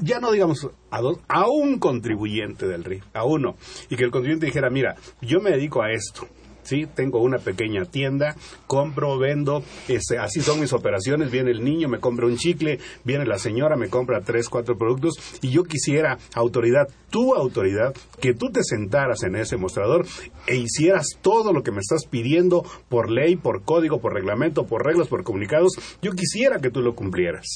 [0.03, 3.57] ya no digamos a dos, a un contribuyente del RIF, a uno,
[3.89, 6.27] y que el contribuyente dijera, mira, yo me dedico a esto,
[6.63, 6.87] ¿sí?
[6.95, 8.37] Tengo una pequeña tienda,
[8.67, 13.25] compro, vendo, este, así son mis operaciones, viene el niño, me compra un chicle, viene
[13.27, 18.51] la señora, me compra tres, cuatro productos, y yo quisiera, autoridad, tu autoridad, que tú
[18.51, 20.07] te sentaras en ese mostrador
[20.47, 24.85] e hicieras todo lo que me estás pidiendo por ley, por código, por reglamento, por
[24.85, 27.47] reglas, por comunicados, yo quisiera que tú lo cumplieras.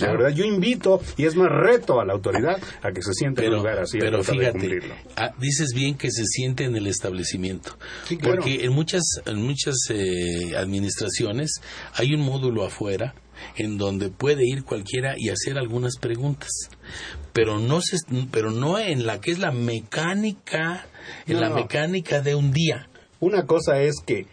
[0.00, 3.44] La verdad, yo invito, y es más reto a la autoridad, a que se siente
[3.44, 3.98] en un lugar así.
[3.98, 4.80] Pero fíjate,
[5.16, 7.76] ah, dices bien que se siente en el establecimiento.
[8.22, 11.60] Porque en muchas, en muchas eh, administraciones
[11.94, 13.14] hay un módulo afuera
[13.56, 16.50] en donde puede ir cualquiera y hacer algunas preguntas,
[17.32, 17.96] pero no se,
[18.30, 20.86] pero no en la que es la mecánica,
[21.26, 22.88] en la mecánica de un día.
[23.18, 24.26] Una cosa es que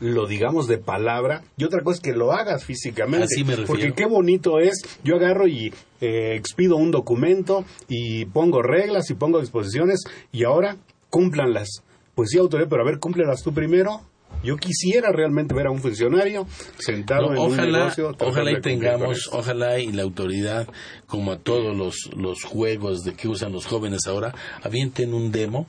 [0.00, 3.24] lo digamos de palabra y otra cosa es que lo hagas físicamente.
[3.24, 3.66] Así me refiero.
[3.66, 9.14] Porque qué bonito es, yo agarro y eh, expido un documento y pongo reglas y
[9.14, 10.00] pongo disposiciones
[10.32, 10.76] y ahora
[11.10, 11.82] cúmplanlas
[12.20, 14.02] pues sí, autoridad, pero a ver, cúmplelas tú primero.
[14.44, 16.46] Yo quisiera realmente ver a un funcionario
[16.78, 18.14] sentado en un negocio.
[18.20, 20.68] Ojalá y tengamos, ojalá y la autoridad,
[21.06, 25.66] como a todos los, los juegos de que usan los jóvenes ahora, avienten un demo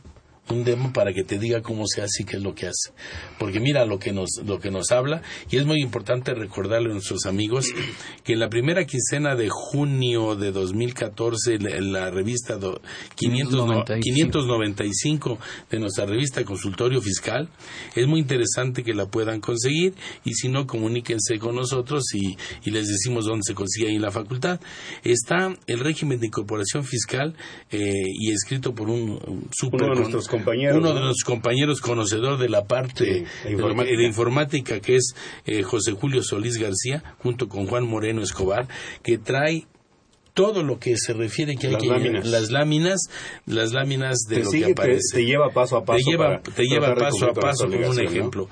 [0.49, 2.91] un demo para que te diga cómo se hace y qué es lo que hace.
[3.39, 6.93] Porque mira lo que nos, lo que nos habla, y es muy importante recordarle a
[6.93, 7.67] nuestros amigos
[8.23, 12.59] que en la primera quincena de junio de 2014, la, la revista
[13.15, 15.37] 595
[15.69, 17.49] de nuestra revista Consultorio Fiscal,
[17.95, 19.93] es muy interesante que la puedan conseguir,
[20.25, 22.35] y si no, comuníquense con nosotros y,
[22.71, 24.61] les decimos dónde se consigue ahí en la facultad.
[25.03, 27.35] Está el régimen de incorporación fiscal
[27.69, 29.81] eh, y escrito por un, super
[30.33, 34.79] uno de los compañeros conocedor de la parte de, informática.
[34.79, 35.15] que es
[35.45, 38.67] eh, José Julio Solís García, junto con Juan Moreno Escobar,
[39.03, 39.67] que trae
[40.33, 42.25] todo lo que se refiere que hay Las que láminas.
[42.25, 42.99] las láminas,
[43.45, 45.17] las láminas de Te lo sigue, que aparece.
[45.17, 47.99] te lleva paso a paso Te lleva, para te lleva paso a paso con un
[47.99, 48.47] ejemplo.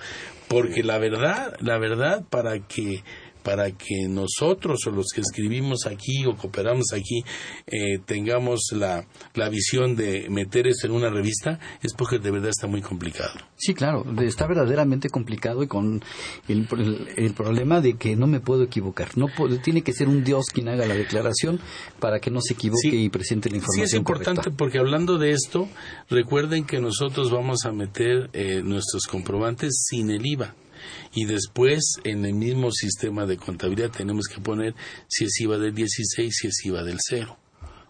[0.47, 3.03] Porque la verdad, la verdad, para que
[3.43, 7.23] para que nosotros o los que escribimos aquí o cooperamos aquí
[7.67, 12.49] eh, tengamos la, la visión de meter eso en una revista es porque de verdad
[12.49, 13.31] está muy complicado.
[13.57, 16.01] Sí, claro, está verdaderamente complicado y con
[16.47, 19.17] el, el- el problema de que no me puedo equivocar.
[19.17, 21.59] No puedo- tiene que ser un Dios quien haga la declaración
[21.99, 23.03] para que no se equivoque Sí.
[23.05, 24.57] y presente la Sí, información es importante correcta.
[24.57, 25.67] porque hablando de esto,
[26.09, 30.55] recuerden que nosotros vamos a meter eh, nuestros comprobantes sin el IVA.
[31.13, 34.75] Y después, en el mismo sistema de contabilidad, tenemos que poner
[35.07, 37.37] si es IVA del 16, si es IVA del 0,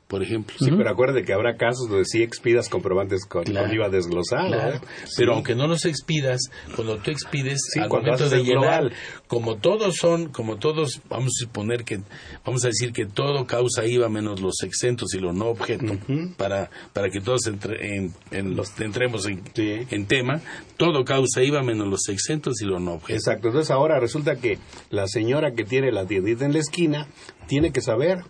[0.09, 0.55] por ejemplo.
[0.57, 3.67] Sí, pero acuerde que habrá casos donde sí expidas comprobantes con, Claro.
[3.67, 4.47] con IVA desglosado.
[4.47, 4.81] Claro, ¿eh?
[5.15, 5.35] pero Sí.
[5.35, 6.41] aunque no los expidas,
[6.75, 8.93] cuando tú expides Sí, al momento de llenar, global.
[9.27, 12.01] como todos son, como todos, vamos a suponer que,
[12.43, 15.93] vamos a decir que todo causa IVA menos los exentos y los no objeto,
[16.37, 19.85] para, para que todos entre- en, en los, entremos en, Sí.
[19.91, 20.41] en tema,
[20.77, 23.13] todo causa IVA menos los exentos y los no objeto.
[23.13, 24.57] Exacto, entonces ahora resulta que
[24.89, 27.07] la señora que tiene la tiendita en la esquina
[27.47, 28.23] tiene que saber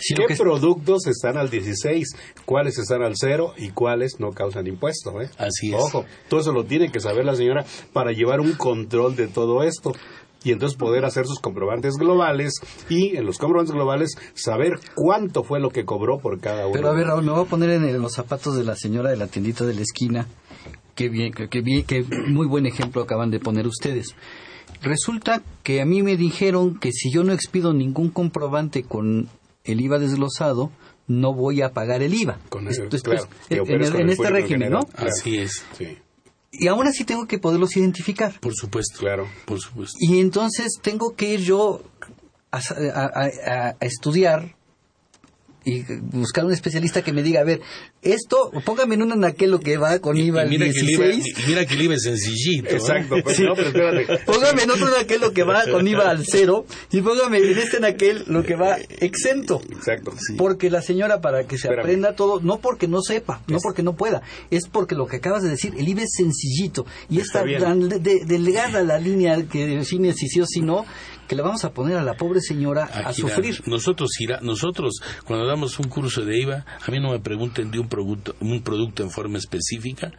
[0.00, 2.08] Sí, qué que- productos están al 16,
[2.44, 5.20] cuáles están al 0 y cuáles no causan impuesto.
[5.20, 5.30] ¿eh?
[5.38, 5.80] Así es.
[5.80, 9.62] Ojo, todo eso lo tiene que saber la señora para llevar un control de todo
[9.62, 9.92] esto.
[10.42, 12.54] Y entonces poder hacer sus comprobantes globales
[12.88, 16.72] y en los comprobantes globales saber cuánto fue lo que cobró por cada uno.
[16.72, 19.10] Pero a ver, Raúl, me voy a poner en el- los zapatos de la señora
[19.10, 20.26] de la tiendita de la esquina.
[20.94, 24.14] Qué bien, qué bien, qué muy buen ejemplo acaban de poner ustedes.
[24.82, 29.28] Resulta que a mí me dijeron que si yo no expido ningún comprobante con
[29.70, 30.70] el IVA desglosado,
[31.06, 32.38] no voy a pagar el IVA.
[32.48, 34.70] Con el- Esto- esto claro, es- que en, operes el- con en el este régimen,
[34.70, 34.80] ¿no?
[34.86, 35.08] general.
[35.08, 35.98] Así es, Sí,
[36.52, 38.38] Y aún así tengo que poderlos identificar.
[38.40, 38.98] por supuesto.
[38.98, 39.26] claro.
[39.44, 39.96] Por supuesto.
[40.00, 41.82] Y entonces tengo que ir yo
[42.52, 43.10] a, a-
[43.46, 44.56] a- a estudiar
[45.64, 47.60] y buscar un especialista que me diga, a ver,
[48.02, 51.38] esto, póngame en un anaquel lo que va con IVA mira, que el IVA, 16.
[51.44, 52.68] y mira que el IVA es sencillito.
[52.70, 52.76] ¿eh?
[52.76, 54.24] Exacto, pues, no, pero espérate.
[54.24, 57.76] Póngame en otro anaquel lo que va con IVA al cero y póngame en este
[57.76, 59.60] anaquel lo que va exento.
[59.70, 60.14] Exacto.
[60.38, 61.80] Porque la señora, para que se Espérame.
[61.84, 65.42] aprenda todo, no porque no sepa, no porque no pueda, es porque lo que acabas
[65.42, 69.42] de decir, el IVA es sencillito y Está está tan de- de- delgada la línea
[69.46, 70.86] que define si sí o si no,
[71.30, 73.14] que le vamos a poner a la pobre señora a, girar.
[73.14, 73.62] sufrir.
[73.66, 74.10] Nosotros,
[74.42, 78.34] nosotros, cuando damos un curso de IVA, a mí no me pregunten de un producto,
[78.40, 80.10] un producto en forma específica,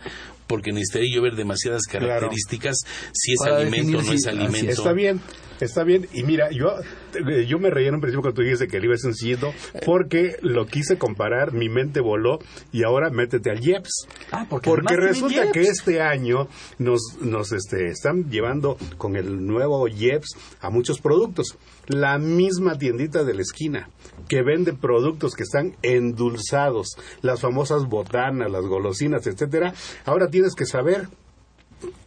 [0.51, 2.79] porque necesitaría yo ver demasiadas características,
[3.13, 4.69] si es Para alimento o no es alimento.
[4.69, 5.21] Está bien,
[5.61, 6.09] está bien.
[6.11, 6.73] Y mira, yo,
[7.15, 9.53] eh, yo me reí en un principio cuando tú dijiste que el IVA es sencillito,
[9.85, 12.39] porque lo quise comparar, mi mente voló,
[12.73, 14.07] y ahora métete al IEPS.
[14.33, 16.49] Ah, porque tienen resulta que este año
[16.79, 21.55] nos, nos este, están llevando con el nuevo IEPS a muchos productos.
[21.87, 23.89] La misma tiendita de la esquina
[24.31, 29.73] que vende productos que están endulzados, las famosas botanas, las golosinas, etcétera.
[30.05, 31.09] Ahora tienes que saber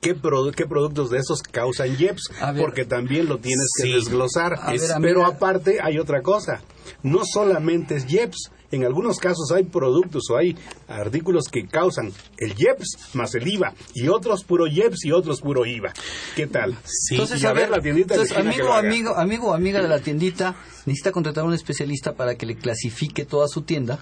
[0.01, 2.63] qué, produ- qué productos de esos causan IEPS, ver.
[2.63, 4.55] porque también lo tienes que desglosar.
[4.59, 6.63] A ver, pero aparte hay otra cosa,
[7.03, 10.57] no solamente es IEPS, en algunos casos hay productos o hay
[10.89, 15.67] artículos que causan el IEPS más el IVA, y otros puro IEPS y otros puro
[15.67, 15.93] IVA.
[16.35, 16.75] ¿Qué tal?
[16.85, 19.99] Sí, Entonces, y a ver la tiendita entonces, amigo, amigo, amigo o amiga de la
[20.01, 20.57] tiendita,
[20.87, 23.99] necesita contratar a un especialista para que le clasifique toda su tienda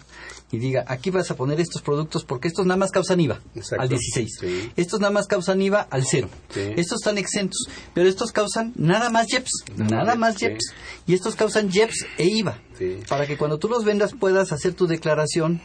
[0.50, 3.82] y diga, aquí vas a poner estos productos porque estos nada más causan IVA Exacto.
[3.82, 4.28] al 16.
[4.40, 4.72] Sí.
[4.76, 6.28] Estos nada más causan IVA al 0.
[6.50, 6.60] Sí.
[6.76, 10.46] Estos están exentos, pero estos causan nada más JEPS, Nada nada más, sí.
[10.46, 10.74] JEPS.
[11.06, 12.60] Y estos causan JEPS e IVA.
[13.08, 15.60] Para que cuando tú los vendas puedas hacer tu declaración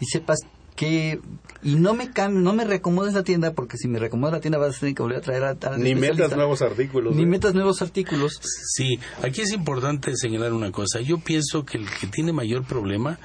[0.00, 0.38] y sepas
[0.76, 1.20] que
[1.62, 4.58] y no me cam- no me reacomodes la tienda porque si me reacomodas la tienda
[4.58, 7.14] vas a tener que volver a traer a, a Ni metas nuevos artículos.
[7.14, 7.26] Ni ¿eh?
[7.26, 8.40] metas nuevos artículos.
[8.42, 11.00] Sí, aquí es importante señalar una cosa.
[11.00, 13.18] Yo pienso que el que tiene mayor problema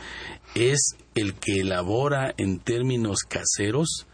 [0.56, 4.06] es el que elabora en términos caseros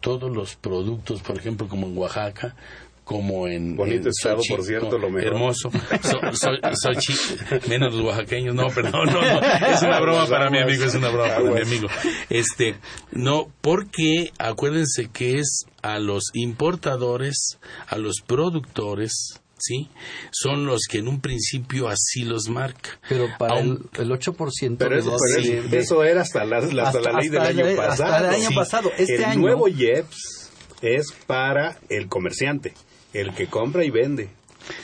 [0.00, 2.56] todos los productos, por ejemplo, como en Oaxaca,
[3.04, 5.32] como en Bonito en estado, por cierto, lo mejor.
[5.34, 5.70] hermoso
[6.02, 10.58] So- so- Xochitl, menos los oaxaqueños no perdón no, no, es una broma para mi
[10.60, 11.88] amigo es una broma para mi amigo
[12.30, 12.76] este
[13.10, 19.88] no porque acuérdense que es a los importadores a los productores ¿sí?
[20.32, 22.98] Son los que en un principio así los marca.
[23.08, 26.22] Pero para el, Aun- el 8% Pero, de eso, los- pero eso- de- eso era
[26.22, 28.12] hasta la, hasta Hasta- la ley del año el- pasado.
[28.12, 28.54] hasta el año Sí.
[28.56, 28.90] pasado.
[28.98, 30.50] Este el año- nuevo IEPS
[30.82, 32.74] es para el comerciante,
[33.12, 34.28] el que compra y vende.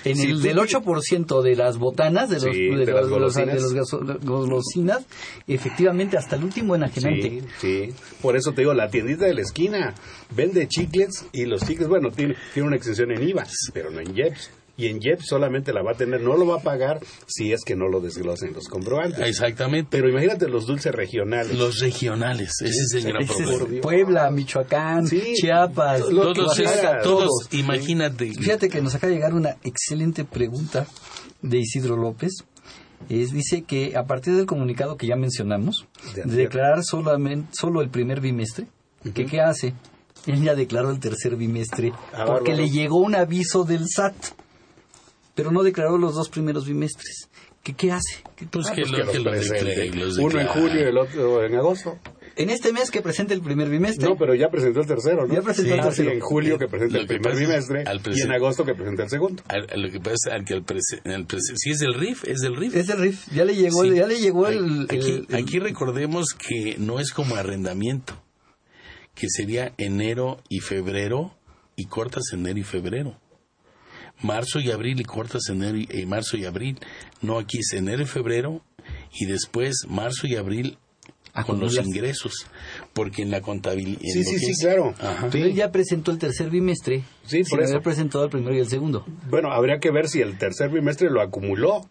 [0.04, 3.10] En el del ti- 8% de las botanas, de, los, Sí, de, las los- de
[3.10, 3.62] golosinas.
[3.62, 5.06] los gaso- golosinas,
[5.46, 7.42] efectivamente hasta el último enajenante.
[7.60, 7.94] Sí, sí.
[8.20, 9.94] Por eso te digo, la tiendita de la esquina
[10.34, 14.16] vende chicles y los chicles, bueno, tiene, tiene una exención en IVA, pero no en
[14.16, 14.50] IEPS.
[14.78, 17.64] Y en JEP solamente la va a tener, no lo va a pagar si es
[17.64, 19.18] que no lo desglosen los comprobantes.
[19.26, 19.88] Exactamente.
[19.90, 21.58] Pero imagínate los dulces regionales.
[21.58, 23.74] Los regionales, ese es el gran Ese problema.
[23.74, 25.34] es Puebla, Michoacán, Sí.
[25.34, 27.02] Chiapas, Lo que Todos, quieras.
[27.02, 28.32] todos, imagínate.
[28.32, 30.86] Fíjate que nos acaba de llegar una excelente pregunta
[31.42, 32.32] de Isidro López.
[33.08, 37.90] Es, dice que a partir del comunicado que ya mencionamos, De declarar solamente, solo el
[37.90, 38.66] primer bimestre,
[39.14, 39.74] que ¿qué hace?
[40.26, 42.56] Él ya declaró el tercer bimestre Ah, porque bárbaro.
[42.56, 44.14] le llegó un aviso del SAT,
[45.38, 47.28] pero no declaró los dos primeros bimestres.
[47.62, 48.24] ¿Qué, qué hace?
[48.34, 49.90] ¿Qué- Pues Ah, que, pues lo, que los que lo presente.
[49.96, 51.96] los Uno en julio y el otro en agosto.
[52.34, 55.32] En este mes que presente el primer bimestre, No, pero ya presentó el tercero, ¿no?
[55.34, 56.10] Ya presentó el Ah, sí, tercero.
[56.12, 57.84] en julio que presenta Lo el primer bimestre
[58.14, 59.42] y en agosto que presenta el segundo.
[59.48, 60.64] Al- lo que pasa es que al
[61.04, 61.26] el
[61.56, 62.74] si es del RIF, es del RIF.
[62.74, 63.94] es del RIF, ya le llegó, Sí.
[63.94, 68.20] ya le llegó el, Aquí, el- el- aquí recordemos que no es como arrendamiento,
[69.14, 71.36] que sería enero y febrero
[71.76, 73.20] y cortas enero y febrero.
[74.20, 76.78] Marzo y abril y cortas enero y, eh, marzo y abril.
[77.22, 78.62] No, aquí es enero y febrero
[79.12, 80.78] y después marzo y abril
[81.46, 82.46] con los ingresos.
[82.92, 84.00] Porque en la contabilidad...
[84.00, 84.94] Sí, sí, sí, claro.
[84.98, 85.28] Ajá.
[85.30, 87.04] Pero él ya presentó el tercer bimestre.
[87.24, 87.72] Sí, sin por eso.
[87.72, 89.04] haber presentado el primero y el segundo.
[89.28, 91.86] Bueno, habría que ver si el tercer bimestre lo acumuló.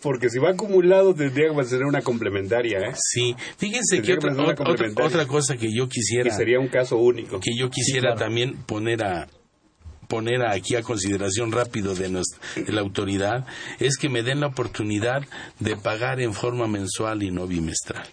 [0.00, 2.94] Porque si va acumulado tendría que ser una complementaria, ¿eh?
[2.94, 6.30] Sí, fíjense que que otra, otra, otra cosa que yo quisiera...
[6.30, 7.40] sería un caso único.
[7.40, 8.20] que yo quisiera claro.
[8.20, 9.26] también poner a
[10.08, 13.46] poner aquí a consideración rápido de, nuestra, de la autoridad
[13.78, 15.22] es que me den la oportunidad
[15.60, 18.08] de pagar en forma mensual y no bimestral.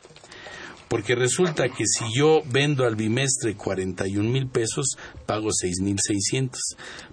[0.87, 4.85] Porque resulta que si yo vendo al bimestre 41 mil pesos,
[5.25, 6.61] pago 6 mil 600.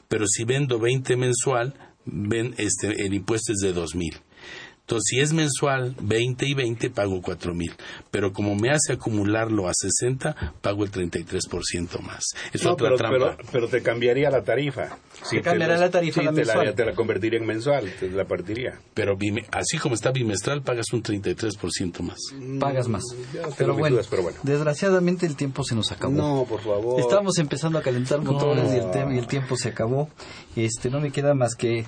[0.08, 1.74] Pero si vendo 20 mensual,
[2.04, 4.14] ven, este, el impuesto es de 2 mil.
[4.82, 7.72] Entonces, si es mensual, 20 y 20, pago 4 mil.
[8.10, 12.24] Pero como me hace acumularlo a 60, pago el 33% más.
[12.52, 13.36] Es No, otra pero, trampa.
[13.36, 14.98] pero, pero te cambiaría la tarifa.
[15.30, 16.74] Te cambiaría la tarifa sí, a la te mensual.
[16.74, 18.80] te la convertiría en mensual, te la partiría.
[18.92, 19.16] Pero
[19.52, 22.18] así como está bimestral, pagas un 33% más.
[22.58, 23.04] Pagas más.
[23.32, 24.38] Tengo Pero bueno, dudas, pero bueno.
[24.42, 26.12] desgraciadamente el tiempo se nos acabó.
[26.14, 27.00] No, por favor.
[27.00, 28.74] Estamos empezando a calentar motores No.
[28.74, 28.78] y,
[29.10, 30.10] el y el tiempo se acabó.
[30.56, 31.86] Este, no me queda más que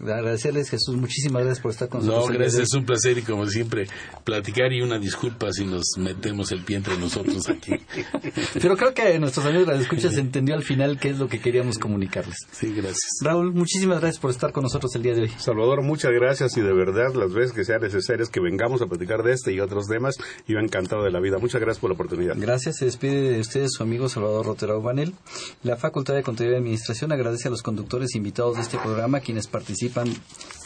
[0.00, 0.96] agradecerles, Jesús.
[0.96, 2.30] Muchísimas gracias por estar con nosotros.
[2.30, 3.86] No, gracias, es un placer y como siempre,
[4.24, 7.72] platicar y una disculpa si nos metemos el pie entre nosotros aquí.
[8.54, 11.28] Pero creo que nuestros amigos de la escucha se entendió al final qué es lo
[11.28, 12.36] que queríamos comunicarles.
[12.52, 13.18] Sí, gracias.
[13.22, 15.30] Raúl, muchísimas gracias por estar con nosotros el día de hoy.
[15.38, 19.22] Salvador, muchas gracias y de verdad las veces que sean necesarias que vengamos a platicar
[19.22, 20.16] de este y otros temas,
[20.46, 21.38] yo encantado de la vida.
[21.38, 22.34] Muchas gracias por la oportunidad.
[22.36, 25.14] Gracias, se despide de ustedes su amigo Salvador Rotera Ubanel.
[25.62, 29.46] La Facultad de Contaduría y Administración agradece a los conductores invitados de este programa quienes
[29.88, 30.14] participan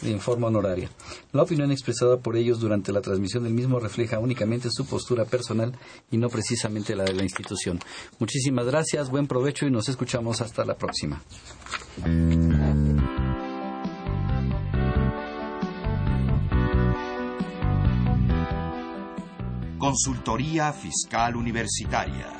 [0.02, 0.88] en forma honoraria.
[1.32, 5.76] La opinión expresada por ellos durante la transmisión del mismo refleja únicamente su postura personal
[6.10, 7.78] y no precisamente la de la institución.
[8.18, 11.22] Muchísimas gracias, buen provecho y nos escuchamos hasta la próxima.
[19.78, 22.39] Consultoría Fiscal Universitaria.